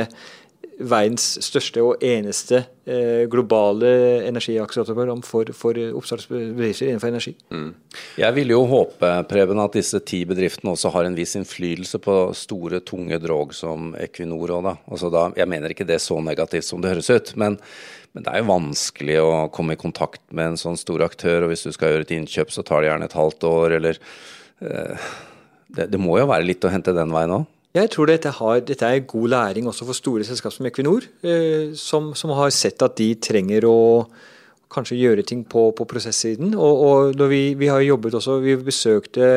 verdens 0.79 1.25
største 1.43 1.81
og 1.83 2.03
eneste 2.05 2.62
eh, 2.88 3.25
globale 3.31 3.89
energiakseleratorprogram 4.29 5.21
for, 5.27 5.51
for 5.55 5.77
oppstartsbedrifter 6.00 6.88
innenfor 6.88 7.12
energi. 7.12 7.33
Jeg 8.19 8.36
vil 8.38 8.53
jo 8.53 8.62
håpe 8.69 9.12
Preben, 9.29 9.59
at 9.59 9.75
disse 9.75 10.00
ti 10.07 10.21
bedriftene 10.29 10.74
også 10.74 10.93
har 10.95 11.07
en 11.07 11.17
viss 11.17 11.36
innflytelse 11.39 12.00
på 12.03 12.17
store, 12.38 12.79
tunge 12.88 13.19
drog 13.19 13.53
som 13.57 13.91
Equinor. 14.00 14.55
Og 14.55 14.65
da. 14.69 14.75
Altså 14.88 15.12
da, 15.13 15.27
jeg 15.38 15.51
mener 15.51 15.75
ikke 15.75 15.88
det 15.89 16.00
så 16.03 16.21
negativt 16.24 16.69
som 16.69 16.83
det 16.83 16.93
høres 16.93 17.12
ut, 17.12 17.36
men, 17.39 17.59
men 18.15 18.25
det 18.25 18.33
er 18.33 18.43
jo 18.43 18.51
vanskelig 18.53 19.21
å 19.25 19.31
komme 19.55 19.75
i 19.75 19.81
kontakt 19.81 20.24
med 20.31 20.53
en 20.53 20.59
sånn 20.63 20.79
stor 20.79 21.03
aktør. 21.05 21.43
og 21.43 21.53
Hvis 21.53 21.67
du 21.67 21.74
skal 21.75 21.95
gjøre 21.95 22.07
et 22.07 22.17
innkjøp, 22.21 22.55
så 22.55 22.63
tar 22.63 22.83
det 22.83 22.93
gjerne 22.93 23.12
et 23.12 23.19
halvt 23.19 23.50
år, 23.51 23.79
eller 23.81 24.00
eh, 24.63 25.07
det, 25.75 25.91
det 25.91 26.01
må 26.01 26.17
jo 26.21 26.29
være 26.31 26.48
litt 26.48 26.63
å 26.63 26.71
hente 26.71 26.95
den 26.95 27.12
veien 27.13 27.41
òg? 27.41 27.50
Jeg 27.75 27.91
tror 27.93 28.09
dette, 28.09 28.31
har, 28.33 28.59
dette 28.65 28.85
er 28.88 29.03
god 29.05 29.27
læring 29.29 29.67
også 29.69 29.85
for 29.85 29.93
store 29.97 30.25
selskap 30.25 30.53
som 30.55 30.65
Equinor, 30.65 31.05
eh, 31.21 31.69
som, 31.77 32.13
som 32.17 32.31
har 32.33 32.49
sett 32.55 32.81
at 32.81 32.95
de 32.97 33.11
trenger 33.21 33.67
å 33.69 33.75
kanskje 34.73 34.97
gjøre 34.97 35.25
ting 35.25 35.43
på, 35.49 35.67
på 35.77 35.85
prosessiden. 35.89 36.55
Og, 36.57 36.81
og 36.88 37.19
når 37.19 37.29
vi, 37.29 37.41
vi 37.61 37.69
har 37.69 37.83
jobbet 37.85 38.17
også, 38.17 38.39
vi 38.41 38.55
besøkte 38.65 39.29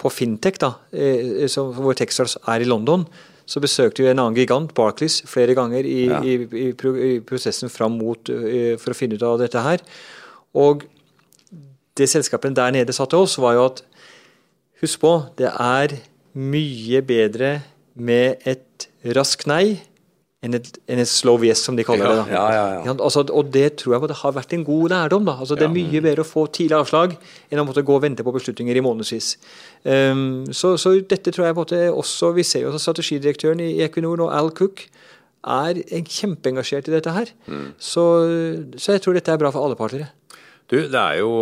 på 0.00 0.12
Fintech, 0.12 0.56
da, 0.64 0.72
eh, 0.96 1.44
som, 1.52 1.74
hvor 1.76 1.96
Texas 1.98 2.38
er 2.48 2.64
i 2.64 2.68
London, 2.68 3.04
så 3.48 3.60
besøkte 3.64 4.04
vi 4.04 4.10
en 4.10 4.20
annen 4.20 4.36
gigant, 4.36 4.72
Barclays, 4.76 5.22
flere 5.28 5.54
ganger 5.56 5.84
i, 5.88 6.00
Ja. 6.08 6.20
i, 6.24 6.34
i, 6.48 6.66
i 6.72 7.14
prosessen 7.24 7.72
fram 7.72 7.96
mot 8.00 8.28
eh, 8.32 8.76
for 8.80 8.92
å 8.92 8.96
finne 8.96 9.16
ut 9.20 9.24
av 9.28 9.38
dette 9.44 9.60
her. 9.64 9.84
Og 10.56 10.84
det 12.00 12.08
selskapet 12.12 12.56
der 12.56 12.72
nede 12.76 12.96
sa 12.96 13.04
til 13.08 13.24
oss, 13.24 13.36
var 13.40 13.56
jo 13.60 13.68
at 13.68 13.84
Husk 14.78 15.00
på, 15.02 15.10
det 15.40 15.48
er 15.50 15.96
mye 16.38 17.02
bedre 17.06 17.58
med 17.98 18.46
et 18.46 18.88
raskt 19.16 19.48
nei 19.50 19.78
enn 20.44 20.54
et, 20.54 20.68
enn 20.86 21.00
et 21.02 21.10
slow 21.10 21.42
yes, 21.42 21.64
som 21.66 21.74
de 21.74 21.82
kaller 21.86 22.06
det. 22.06 22.18
da. 22.20 22.24
Ja, 22.30 22.42
ja, 22.54 22.66
ja. 22.86 22.94
Altså, 22.94 23.24
og 23.26 23.50
det 23.54 23.80
tror 23.80 23.96
jeg 23.96 24.02
på, 24.04 24.10
det 24.10 24.18
har 24.20 24.34
vært 24.36 24.54
en 24.54 24.64
god 24.66 24.92
lærdom. 24.94 25.26
da. 25.26 25.34
Altså, 25.42 25.56
det 25.58 25.66
er 25.66 25.72
mye 25.74 26.02
bedre 26.04 26.22
å 26.22 26.28
få 26.28 26.44
tidlig 26.54 26.76
avslag 26.78 27.16
enn 27.50 27.62
å 27.62 27.66
måtte 27.66 27.82
gå 27.86 27.96
og 27.96 28.04
vente 28.04 28.26
på 28.26 28.34
beslutninger 28.36 28.78
i 28.78 28.84
månedsvis. 28.86 29.32
Um, 29.82 30.46
så, 30.54 30.76
så 30.78 30.94
dette 31.10 31.34
tror 31.34 31.48
jeg 31.48 31.58
på 31.58 31.66
en 31.74 31.98
også 31.98 32.30
Vi 32.36 32.46
ser 32.46 32.66
jo 32.66 32.70
at 32.74 32.82
strategidirektøren 32.82 33.62
i 33.64 33.82
Equinor, 33.86 34.20
nå, 34.20 34.30
Al 34.30 34.52
Cook, 34.54 34.86
er 35.48 35.82
kjempeengasjert 36.06 36.90
i 36.90 36.94
dette 36.94 37.14
her. 37.14 37.34
Så, 37.82 38.04
så 38.78 38.94
jeg 38.94 39.02
tror 39.02 39.18
dette 39.18 39.34
er 39.34 39.42
bra 39.42 39.50
for 39.54 39.66
alle 39.66 39.78
parter. 39.78 40.06
Du, 40.68 40.76
Det 40.76 41.00
er 41.00 41.20
jo 41.22 41.32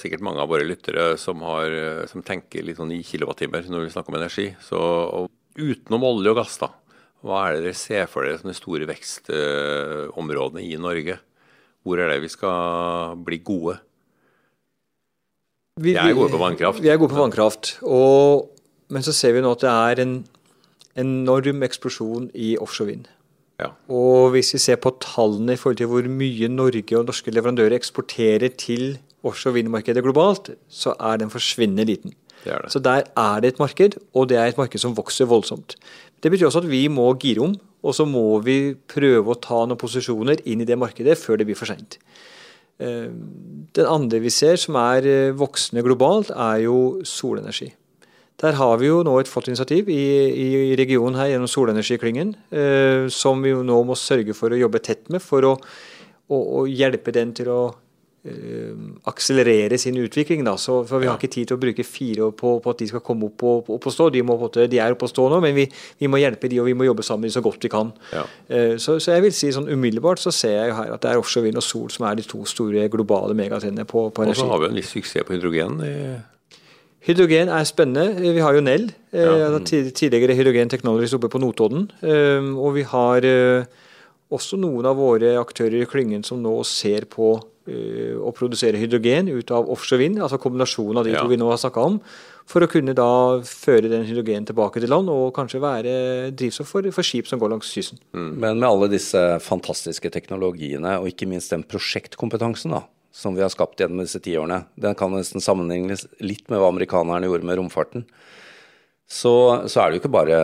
sikkert 0.00 0.24
mange 0.26 0.42
av 0.42 0.50
våre 0.50 0.66
lyttere 0.66 1.12
som, 1.20 1.42
har, 1.46 1.70
som 2.10 2.24
tenker 2.26 2.64
litt 2.66 2.80
sånn 2.80 2.90
i 2.94 3.04
kilowattimer 3.06 3.68
når 3.70 3.86
vi 3.86 3.92
snakker 3.94 4.10
om 4.10 4.18
energi. 4.18 4.48
Så 4.66 4.80
utenom 5.54 6.06
olje 6.08 6.32
og 6.32 6.40
gass, 6.40 6.56
da, 6.58 6.72
hva 7.24 7.44
er 7.46 7.56
det 7.56 7.68
dere 7.68 7.78
ser 7.78 8.10
for 8.10 8.26
dere 8.26 8.40
som 8.40 8.50
de 8.50 8.56
store 8.58 8.88
vekstområdene 8.90 10.64
i 10.66 10.74
Norge? 10.80 11.20
Hvor 11.84 12.00
er 12.00 12.10
det 12.10 12.22
vi 12.24 12.32
skal 12.32 13.14
bli 13.22 13.38
gode? 13.44 13.78
Vi, 15.78 15.92
Vi 15.92 15.98
er 15.98 16.14
gode 16.16 16.34
på 16.34 16.40
vannkraft. 16.42 16.82
Vi 16.82 16.90
er 16.90 16.98
gode 16.98 17.14
på 17.14 17.22
vannkraft. 17.22 17.76
Og, 17.86 18.50
men 18.90 19.06
så 19.06 19.14
ser 19.14 19.34
vi 19.36 19.42
nå 19.44 19.54
at 19.54 19.62
det 19.64 19.72
er 19.72 20.02
en 20.04 20.14
enorm 21.00 21.64
eksplosjon 21.66 22.28
i 22.34 22.54
offshore 22.62 22.92
vind. 22.92 23.08
Ja. 23.64 23.72
Og 23.92 24.34
hvis 24.34 24.52
vi 24.54 24.60
ser 24.62 24.80
på 24.82 24.92
tallene 25.02 25.56
i 25.56 25.60
forhold 25.60 25.80
til 25.80 25.90
hvor 25.90 26.06
mye 26.08 26.50
Norge 26.52 26.98
og 26.98 27.08
norske 27.08 27.32
leverandører 27.32 27.76
eksporterer 27.78 28.52
til 28.60 28.98
offshore 29.24 29.56
vindmarkedet 29.58 30.04
globalt, 30.04 30.52
så 30.68 30.94
er 31.00 31.22
den 31.22 31.32
forsvinnende 31.32 31.88
liten. 31.88 32.14
Det 32.44 32.52
det. 32.52 32.72
Så 32.72 32.78
der 32.84 33.06
er 33.16 33.40
det 33.40 33.54
et 33.54 33.62
marked, 33.62 33.96
og 34.12 34.28
det 34.28 34.36
er 34.36 34.52
et 34.52 34.58
marked 34.60 34.80
som 34.80 34.96
vokser 34.96 35.24
voldsomt. 35.24 35.76
Det 36.22 36.30
betyr 36.30 36.50
også 36.50 36.64
at 36.64 36.70
vi 36.70 36.86
må 36.92 37.06
gire 37.20 37.46
om, 37.46 37.54
og 37.82 37.94
så 37.96 38.04
må 38.08 38.38
vi 38.44 38.74
prøve 38.88 39.32
å 39.32 39.40
ta 39.40 39.64
noen 39.64 39.80
posisjoner 39.80 40.44
inn 40.44 40.60
i 40.60 40.68
det 40.68 40.76
markedet 40.80 41.16
før 41.20 41.40
det 41.40 41.48
blir 41.48 41.58
for 41.58 41.68
seint. 41.68 41.98
Eh, 42.80 43.08
Den 43.74 43.86
andre 43.88 44.20
vi 44.20 44.30
ser 44.30 44.56
som 44.60 44.76
er 44.80 45.08
eh, 45.08 45.32
voksende 45.36 45.84
globalt, 45.84 46.30
er 46.30 46.64
jo 46.64 47.00
solenergi. 47.04 47.72
Der 48.42 48.56
har 48.58 48.76
vi 48.80 48.88
jo 48.90 49.02
nå 49.06 49.12
et 49.20 49.28
flott 49.30 49.46
initiativ 49.48 49.88
i, 49.94 50.00
i 50.42 50.74
regionen 50.76 51.14
her 51.20 51.28
gjennom 51.30 51.48
Solenergiklyngen, 51.48 52.34
eh, 52.50 53.06
som 53.14 53.40
vi 53.44 53.52
jo 53.54 53.62
nå 53.62 53.76
må 53.86 53.94
sørge 53.96 54.34
for 54.34 54.50
å 54.50 54.58
jobbe 54.58 54.80
tett 54.82 55.06
med 55.14 55.22
for 55.22 55.46
å, 55.46 55.52
å, 55.54 56.40
å 56.58 56.64
hjelpe 56.66 57.12
den 57.14 57.30
til 57.38 57.48
å 57.54 57.60
eh, 58.26 58.74
akselerere 59.06 59.78
sin 59.78 59.96
utvikling. 60.02 60.42
Da. 60.44 60.56
Så, 60.60 60.80
for 60.90 60.98
vi 60.98 61.06
har 61.06 61.14
ikke 61.20 61.30
tid 61.30 61.46
til 61.52 61.56
å 61.56 61.62
bruke 61.62 61.86
fire 61.86 62.26
år 62.26 62.34
på, 62.36 62.56
på 62.64 62.74
at 62.74 62.82
de 62.82 62.88
skal 62.90 63.04
komme 63.06 63.30
opp, 63.30 63.46
og, 63.46 63.70
opp 63.78 63.86
og 63.86 63.94
stå. 63.94 64.10
De, 64.16 64.24
må, 64.26 64.36
de 64.50 64.82
er 64.82 64.96
oppe 64.98 65.06
og 65.06 65.14
stå 65.14 65.28
nå, 65.30 65.38
men 65.46 65.54
vi, 65.62 65.68
vi 66.02 66.10
må 66.10 66.18
hjelpe 66.20 66.50
de, 66.50 66.58
og 66.60 66.66
vi 66.72 66.74
må 66.82 66.90
jobbe 66.90 67.06
sammen 67.06 67.30
så 67.32 67.40
godt 67.46 67.62
vi 67.68 67.72
kan. 67.72 67.94
Ja. 68.12 68.26
Eh, 68.50 68.74
Så, 68.82 68.98
så 68.98 69.14
jeg 69.14 69.28
vil 69.28 69.36
si 69.38 69.54
sånn 69.54 69.70
umiddelbart 69.70 70.18
så 70.26 70.34
ser 70.34 70.58
jeg 70.58 70.74
jo 70.74 70.78
her 70.82 70.94
at 70.98 71.06
det 71.06 71.14
er 71.14 71.22
offshore 71.22 71.46
vind 71.46 71.62
og 71.62 71.68
sol 71.70 71.86
som 71.94 72.10
er 72.10 72.18
de 72.18 72.26
to 72.26 72.42
store 72.50 72.90
globale 72.92 73.38
megatrendene 73.38 73.86
på, 73.86 74.08
på 74.10 74.26
Og 74.26 74.36
så 74.42 74.50
har 74.50 74.66
vi 74.66 74.72
en 74.74 74.80
viss 74.82 74.90
suksess 74.98 75.22
på 75.30 75.38
hydrogen. 75.38 75.78
i- 75.86 76.22
Hydrogen 77.04 77.50
er 77.52 77.66
spennende. 77.68 78.32
Vi 78.34 78.40
har 78.40 78.56
jo 78.56 78.62
Nell, 78.64 78.86
ja. 79.12 79.58
tidligere 79.60 80.36
Hydrogen 80.38 80.70
Technologies 80.72 81.12
oppe 81.16 81.28
på 81.28 81.40
Notodden. 81.42 81.90
Og 82.56 82.70
vi 82.78 82.84
har 82.88 83.26
også 84.32 84.56
noen 84.56 84.88
av 84.88 84.96
våre 84.96 85.34
aktører 85.36 85.82
i 85.82 85.88
klyngen 85.88 86.24
som 86.24 86.40
nå 86.40 86.54
ser 86.64 87.04
på 87.12 87.34
å 87.64 88.32
produsere 88.36 88.76
hydrogen 88.76 89.30
ut 89.32 89.48
av 89.54 89.70
offshore 89.72 90.02
vind, 90.02 90.18
altså 90.20 90.36
kombinasjonen 90.40 91.00
av 91.00 91.06
de 91.06 91.14
ja. 91.14 91.22
to 91.22 91.30
vi 91.30 91.38
nå 91.40 91.48
har 91.48 91.60
snakka 91.60 91.84
om, 91.88 91.96
for 92.44 92.64
å 92.64 92.68
kunne 92.68 92.92
da 92.96 93.40
føre 93.48 93.88
den 93.88 94.04
hydrogenen 94.04 94.44
tilbake 94.50 94.82
til 94.82 94.92
land 94.92 95.08
og 95.08 95.30
kanskje 95.36 95.62
være 95.64 95.94
drivstoff 96.36 96.68
for, 96.74 96.90
for 96.92 97.06
skip 97.06 97.30
som 97.30 97.40
går 97.40 97.54
langs 97.54 97.70
kysten. 97.72 98.02
Mm. 98.12 98.32
Men 98.34 98.60
med 98.60 98.68
alle 98.68 98.90
disse 98.92 99.22
fantastiske 99.44 100.12
teknologiene, 100.12 100.98
og 101.00 101.08
ikke 101.08 101.28
minst 101.30 101.54
den 101.54 101.64
prosjektkompetansen 101.64 102.76
da, 102.76 102.84
som 103.14 103.36
vi 103.36 103.44
har 103.44 103.52
skapt 103.52 103.78
gjennom 103.78 104.02
disse 104.02 104.18
tiårene, 104.22 104.64
den 104.74 104.96
kan 104.98 105.12
nesten 105.14 105.42
sammenlignes 105.42 106.08
litt 106.18 106.48
med 106.50 106.58
hva 106.58 106.72
amerikanerne 106.72 107.28
gjorde 107.28 107.46
med 107.46 107.60
romfarten. 107.60 108.08
Så, 109.06 109.34
så 109.70 109.80
er 109.80 109.90
det 109.90 109.98
jo 109.98 110.02
ikke 110.02 110.16
bare 110.16 110.38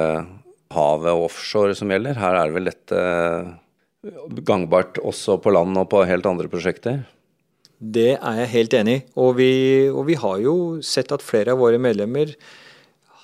havet 0.70 1.10
og 1.16 1.26
offshore 1.26 1.74
som 1.74 1.90
gjelder. 1.90 2.18
Her 2.20 2.38
er 2.38 2.50
det 2.50 2.56
vel 2.56 2.70
dette 2.70 3.00
gangbart 4.46 5.00
også 5.02 5.40
på 5.42 5.52
land 5.52 5.76
og 5.80 5.88
på 5.92 6.04
helt 6.08 6.28
andre 6.30 6.50
prosjekter? 6.52 7.02
Det 7.80 8.12
er 8.14 8.40
jeg 8.42 8.52
helt 8.54 8.76
enig 8.76 8.96
i. 8.98 9.04
Og 9.18 9.34
vi, 9.40 9.52
og 9.88 10.04
vi 10.08 10.18
har 10.20 10.38
jo 10.44 10.54
sett 10.84 11.12
at 11.16 11.24
flere 11.24 11.56
av 11.56 11.62
våre 11.62 11.80
medlemmer 11.80 12.36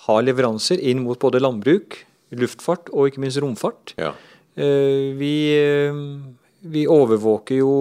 har 0.07 0.25
leveranser 0.25 0.81
inn 0.81 1.03
mot 1.05 1.21
både 1.21 1.43
landbruk, 1.43 2.01
luftfart 2.37 2.91
og 2.93 3.11
ikke 3.11 3.23
minst 3.23 3.41
romfart. 3.43 3.95
Ja. 4.01 4.15
Eh, 4.57 5.13
vi, 5.19 5.35
eh, 5.55 6.03
vi, 6.73 6.87
overvåker 6.91 7.61
jo 7.61 7.73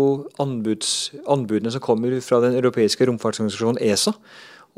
anbuds, 0.41 1.11
anbudene 1.31 1.73
som 1.73 1.83
kommer 1.83 2.15
fra 2.23 2.41
den 2.43 2.57
europeiske 2.57 3.07
romfartsorganisasjonen 3.09 3.81
ESA. 3.83 4.15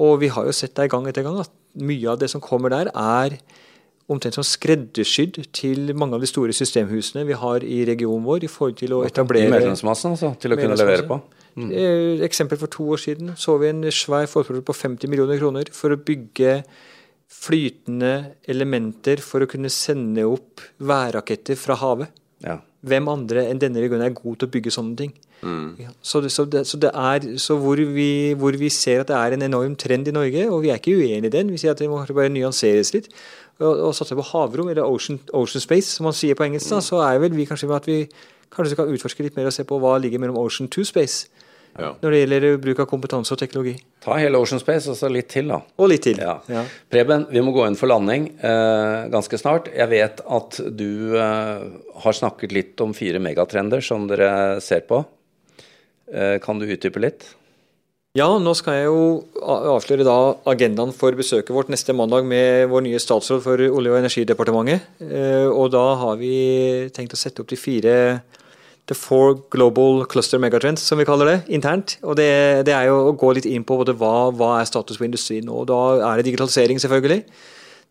Og 0.03 0.19
vi 0.21 0.29
har 0.33 0.45
jo 0.45 0.55
sett 0.55 0.75
det 0.77 0.89
gang 0.93 1.07
etter 1.09 1.25
gang 1.25 1.39
at 1.41 1.53
mye 1.77 2.11
av 2.11 2.19
det 2.21 2.29
som 2.33 2.43
kommer 2.43 2.73
der, 2.73 2.91
er 2.93 3.37
omtrent 4.07 4.37
som 4.37 4.45
skreddersydd 4.45 5.41
til 5.55 5.91
mange 5.97 6.15
av 6.15 6.23
de 6.23 6.29
store 6.29 6.55
systemhusene 6.55 7.25
vi 7.27 7.35
har 7.35 7.63
i 7.65 7.81
regionen 7.89 8.23
vår. 8.25 8.45
i 8.45 8.51
forhold 8.51 8.77
til 8.79 8.93
å 8.95 9.01
etablere... 9.07 9.49
I 9.49 9.55
medlemsmassen, 9.57 10.15
altså? 10.15 10.31
Til 10.39 10.55
å 10.55 10.59
kunne 10.59 10.77
levere 10.79 11.07
på? 11.09 11.19
Mm. 11.57 11.71
Eh, 11.73 12.23
eksempel 12.27 12.59
for 12.61 12.71
to 12.71 12.85
år 12.93 13.01
siden 13.01 13.33
så 13.35 13.57
vi 13.57 13.71
en 13.71 13.81
svær 13.89 14.29
forespørsel 14.29 14.63
på 14.63 14.77
50 14.77 15.09
millioner 15.11 15.41
kroner 15.41 15.71
for 15.73 15.91
å 15.91 15.99
bygge 15.99 16.61
flytende 17.27 18.13
elementer 18.47 19.19
for 19.25 19.43
å 19.43 19.49
kunne 19.49 19.71
sende 19.73 20.23
opp 20.29 20.63
værraketter 20.79 21.59
fra 21.59 21.75
havet. 21.81 22.13
Ja. 22.45 22.59
Hvem 22.85 23.07
andre 23.09 23.47
enn 23.49 23.61
denne 23.61 23.81
regionen 23.81 24.05
er 24.05 24.13
god 24.13 24.37
til 24.37 24.47
å 24.47 24.53
bygge 24.53 24.73
sånne 24.73 24.97
ting? 24.99 25.13
Mm. 25.41 25.77
Ja, 25.81 25.91
så, 26.01 26.21
det, 26.21 26.31
så, 26.33 26.45
det, 26.49 26.63
så, 26.69 26.79
det, 26.81 26.91
er, 26.93 27.25
så 27.41 27.57
hvor 27.61 27.77
vi, 27.77 28.33
hvor 28.37 28.57
vi, 28.57 28.69
ser 28.73 29.01
at 29.01 29.09
det 29.11 29.17
er 29.17 29.35
en 29.35 29.45
enorm 29.45 29.75
trend 29.77 30.09
i 30.09 30.13
Norge, 30.13 30.47
og 30.49 30.63
vi 30.63 30.71
er 30.73 30.81
ikke 30.81 30.95
uenig 30.97 31.29
i 31.29 31.33
den, 31.33 31.51
vi 31.53 31.61
sier 31.61 31.73
at 31.73 31.81
det 31.81 31.89
må 31.89 31.99
bare 32.05 32.33
nyanseres 32.33 32.93
litt, 32.95 33.11
og, 33.59 33.69
og 33.89 33.93
satse 33.97 34.17
på 34.17 34.25
havrom, 34.31 34.69
eller 34.73 34.85
ocean, 34.85 35.19
ocean, 35.33 35.61
space, 35.61 35.93
som 35.97 36.09
man 36.09 36.17
sier 36.17 36.37
på 36.37 36.45
engelsk, 36.45 36.69
da, 36.73 36.81
så 36.85 37.01
er 37.05 37.21
vel 37.21 37.37
vi 37.37 37.45
kanskje 37.49 37.69
med 37.69 37.79
at 37.81 37.89
vi 37.89 37.99
kanskje 38.53 38.73
skal 38.73 38.93
utforske 38.93 39.25
litt 39.25 39.37
mer 39.37 39.49
og 39.49 39.53
se 39.53 39.65
på 39.67 39.77
hva 39.81 39.97
ligger 40.01 40.21
mellom 40.23 40.39
ocean 40.41 40.69
to 40.71 40.85
space 40.87 41.29
ja. 41.77 41.91
når 42.01 42.13
det 42.13 42.21
gjelder 42.21 42.47
bruk 42.61 42.81
av 42.83 42.89
kompetanse 42.89 43.33
og 43.35 43.41
teknologi. 43.41 43.75
Ta 44.03 44.17
hele 44.19 44.39
Ocean 44.41 44.61
Space 44.61 44.89
og 44.91 44.97
så 44.99 45.09
litt 45.11 45.29
til, 45.31 45.51
da. 45.53 45.61
Og 45.77 45.91
litt 45.91 46.05
til. 46.07 46.21
Ja. 46.23 46.37
Ja. 46.51 46.63
Preben, 46.91 47.27
vi 47.31 47.43
må 47.45 47.53
gå 47.55 47.65
inn 47.67 47.77
for 47.79 47.91
landing 47.91 48.29
eh, 48.37 49.07
ganske 49.13 49.39
snart. 49.39 49.71
Jeg 49.75 49.91
vet 49.93 50.21
at 50.23 50.61
du 50.67 51.17
eh, 51.17 51.67
har 52.03 52.19
snakket 52.19 52.55
litt 52.55 52.85
om 52.85 52.95
fire 52.97 53.21
megatrender 53.23 53.83
som 53.85 54.09
dere 54.09 54.61
ser 54.63 54.85
på. 54.89 55.03
Eh, 56.13 56.37
kan 56.43 56.59
du 56.59 56.67
utdype 56.67 57.03
litt? 57.03 57.27
Ja, 58.17 58.27
nå 58.41 58.53
skal 58.57 58.79
jeg 58.79 58.87
jo 58.87 59.01
avsløre 59.45 60.05
da 60.07 60.15
agendaen 60.49 60.93
for 60.95 61.13
besøket 61.17 61.53
vårt 61.53 61.69
neste 61.69 61.93
mandag 61.93 62.25
med 62.25 62.65
vår 62.71 62.85
nye 62.87 63.01
statsråd 63.01 63.43
for 63.43 63.61
Olje- 63.61 63.91
og 63.93 63.99
energidepartementet. 63.99 64.87
Eh, 65.03 65.45
og 65.45 65.69
da 65.75 65.83
har 66.01 66.17
vi 66.17 66.33
tenkt 66.95 67.13
å 67.13 67.19
sette 67.19 67.43
opp 67.43 67.51
de 67.51 67.59
fire 67.59 67.93
The 68.87 68.95
Four 68.95 69.35
Global 69.51 70.05
Cluster 70.07 70.39
Megatrends, 70.39 70.83
som 70.87 70.99
vi 70.99 71.05
kaller 71.07 71.27
det 71.27 71.37
internt. 71.51 71.97
Og 72.07 72.15
det, 72.19 72.29
det 72.67 72.73
er 72.75 72.87
jo 72.87 73.09
å 73.09 73.15
gå 73.19 73.33
litt 73.35 73.47
inn 73.49 73.65
på 73.67 73.75
både 73.81 73.95
hva, 73.99 74.29
hva 74.31 74.53
er 74.61 74.69
status 74.69 74.99
på 74.99 75.07
industrien 75.07 75.47
nå. 75.47 75.65
Da 75.67 75.79
er 75.99 76.21
det 76.21 76.29
digitalisering, 76.29 76.79
selvfølgelig. 76.79 77.25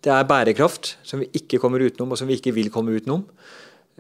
Det 0.07 0.13
er 0.13 0.29
bærekraft, 0.29 0.95
som 1.05 1.21
vi 1.21 1.29
ikke 1.37 1.61
kommer 1.61 1.85
utenom, 1.85 2.13
og 2.13 2.21
som 2.21 2.29
vi 2.29 2.39
ikke 2.41 2.55
vil 2.57 2.73
komme 2.73 2.97
utenom. 2.97 3.27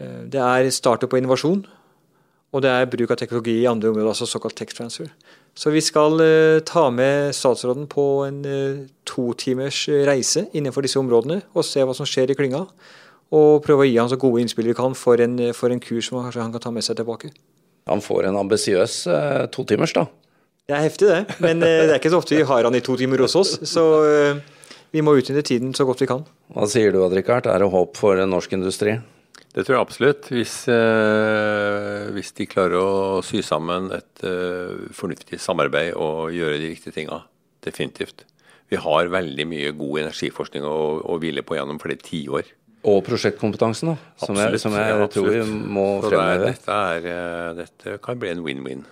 Eh, 0.01 0.23
det 0.33 0.41
er 0.41 0.71
startup 0.73 1.13
og 1.13 1.21
innovasjon. 1.21 1.67
Og 2.57 2.63
det 2.65 2.73
er 2.73 2.89
bruk 2.89 3.13
av 3.13 3.19
teknologi 3.21 3.59
i 3.61 3.69
andre 3.69 3.91
områder, 3.91 4.15
altså 4.15 4.29
såkalt 4.31 4.57
tech 4.57 4.73
transfer. 4.73 5.11
Så 5.57 5.73
vi 5.73 5.81
skal 5.85 6.21
uh, 6.21 6.63
ta 6.65 6.87
med 6.95 7.35
statsråden 7.37 7.89
på 7.91 8.05
en 8.27 8.39
uh, 8.45 8.85
to 9.09 9.33
timers 9.41 9.83
reise 10.09 10.47
innenfor 10.57 10.85
disse 10.85 11.01
områdene, 11.01 11.43
og 11.57 11.67
se 11.67 11.85
hva 11.85 11.97
som 11.97 12.09
skjer 12.09 12.33
i 12.33 12.37
klynga 12.39 12.63
og 13.35 13.65
prøve 13.65 13.85
å 13.85 13.89
gi 13.89 13.97
han 13.99 14.11
så 14.13 14.19
gode 14.21 14.45
innspill 14.45 14.71
vi 14.71 14.77
kan 14.79 14.95
for 14.99 15.21
en, 15.23 15.39
for 15.57 15.73
en 15.73 15.83
kurs 15.83 16.11
som 16.11 16.21
kanskje 16.21 16.45
han 16.45 16.55
kan 16.55 16.63
ta 16.69 16.75
med 16.75 16.87
seg 16.87 16.99
tilbake. 17.01 17.33
Han 17.91 18.03
får 18.03 18.29
en 18.29 18.39
ambisiøs 18.43 19.01
eh, 19.11 19.43
totimers, 19.55 19.95
da. 19.95 20.07
Det 20.67 20.75
er 20.75 20.83
heftig, 20.83 21.09
det. 21.11 21.39
Men 21.43 21.63
eh, 21.63 21.85
det 21.87 21.93
er 21.95 22.01
ikke 22.01 22.11
så 22.15 22.19
ofte 22.23 22.39
vi 22.39 22.47
har 22.47 22.67
han 22.67 22.75
i 22.75 22.83
to 22.83 22.97
timer 22.99 23.23
hos 23.23 23.37
oss. 23.39 23.53
Så 23.71 23.85
eh, 24.07 24.41
vi 24.95 25.03
må 25.07 25.15
utnytte 25.19 25.45
tiden 25.47 25.75
så 25.77 25.87
godt 25.87 26.03
vi 26.03 26.09
kan. 26.11 26.25
Hva 26.55 26.67
sier 26.71 26.95
du, 26.95 27.03
Adrikard? 27.07 27.47
Er 27.51 27.63
det 27.63 27.71
håp 27.71 27.99
for 27.99 28.19
norsk 28.27 28.57
industri? 28.59 28.97
Det 29.57 29.65
tror 29.65 29.77
jeg 29.77 29.85
absolutt. 29.87 30.27
Hvis, 30.35 30.57
eh, 30.69 32.11
hvis 32.13 32.35
de 32.37 32.49
klarer 32.51 32.77
å 32.77 33.23
sy 33.25 33.41
sammen 33.47 33.89
et 33.97 34.27
uh, 34.27 34.91
fornuftig 34.93 35.39
samarbeid 35.41 35.95
og 35.95 36.35
gjøre 36.37 36.59
de 36.61 36.75
riktige 36.75 36.93
tinga. 36.99 37.23
Definitivt. 37.65 38.27
Vi 38.69 38.77
har 38.83 39.09
veldig 39.15 39.47
mye 39.49 39.73
god 39.79 40.03
energiforskning 40.03 40.67
å, 40.67 40.77
å 41.09 41.17
hvile 41.23 41.47
på 41.47 41.57
gjennom 41.57 41.81
flere 41.81 42.03
tiår. 42.05 42.51
Og 42.87 43.01
prosjektkompetansen, 43.07 43.93
da, 43.93 43.97
som 44.23 44.37
absolutt, 44.37 44.53
jeg, 44.55 44.63
som 44.63 44.77
jeg 44.79 44.93
ja, 44.93 45.07
tror 45.11 45.31
vi 45.33 45.41
må 45.75 45.87
fremheve. 46.05 46.53
Dette, 46.55 46.77
eh, 47.03 47.49
dette, 47.59 47.97
kan 48.05 48.21
bli 48.23 48.31
en 48.31 48.45
win-win. 48.47 48.85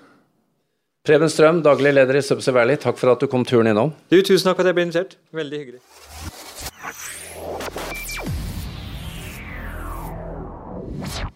Preben 1.07 1.31
Strøm, 1.31 1.61
daglig 1.63 1.93
leder 1.95 2.19
i 2.19 2.25
Subsea 2.25 2.57
Valley, 2.57 2.81
takk 2.81 2.99
for 2.99 3.13
at 3.15 3.23
du 3.23 3.31
kom 3.31 3.47
turen 3.47 3.71
innom. 3.71 3.95
Du, 4.11 4.19
tusen 4.19 4.49
takk 4.49 4.59
for 4.59 4.65
at 4.65 4.73
jeg 4.73 4.81
ble 4.81 4.89
invitert. 4.89 5.19
Veldig 5.37 5.63
hyggelig. 5.63 5.85
you 11.19 11.34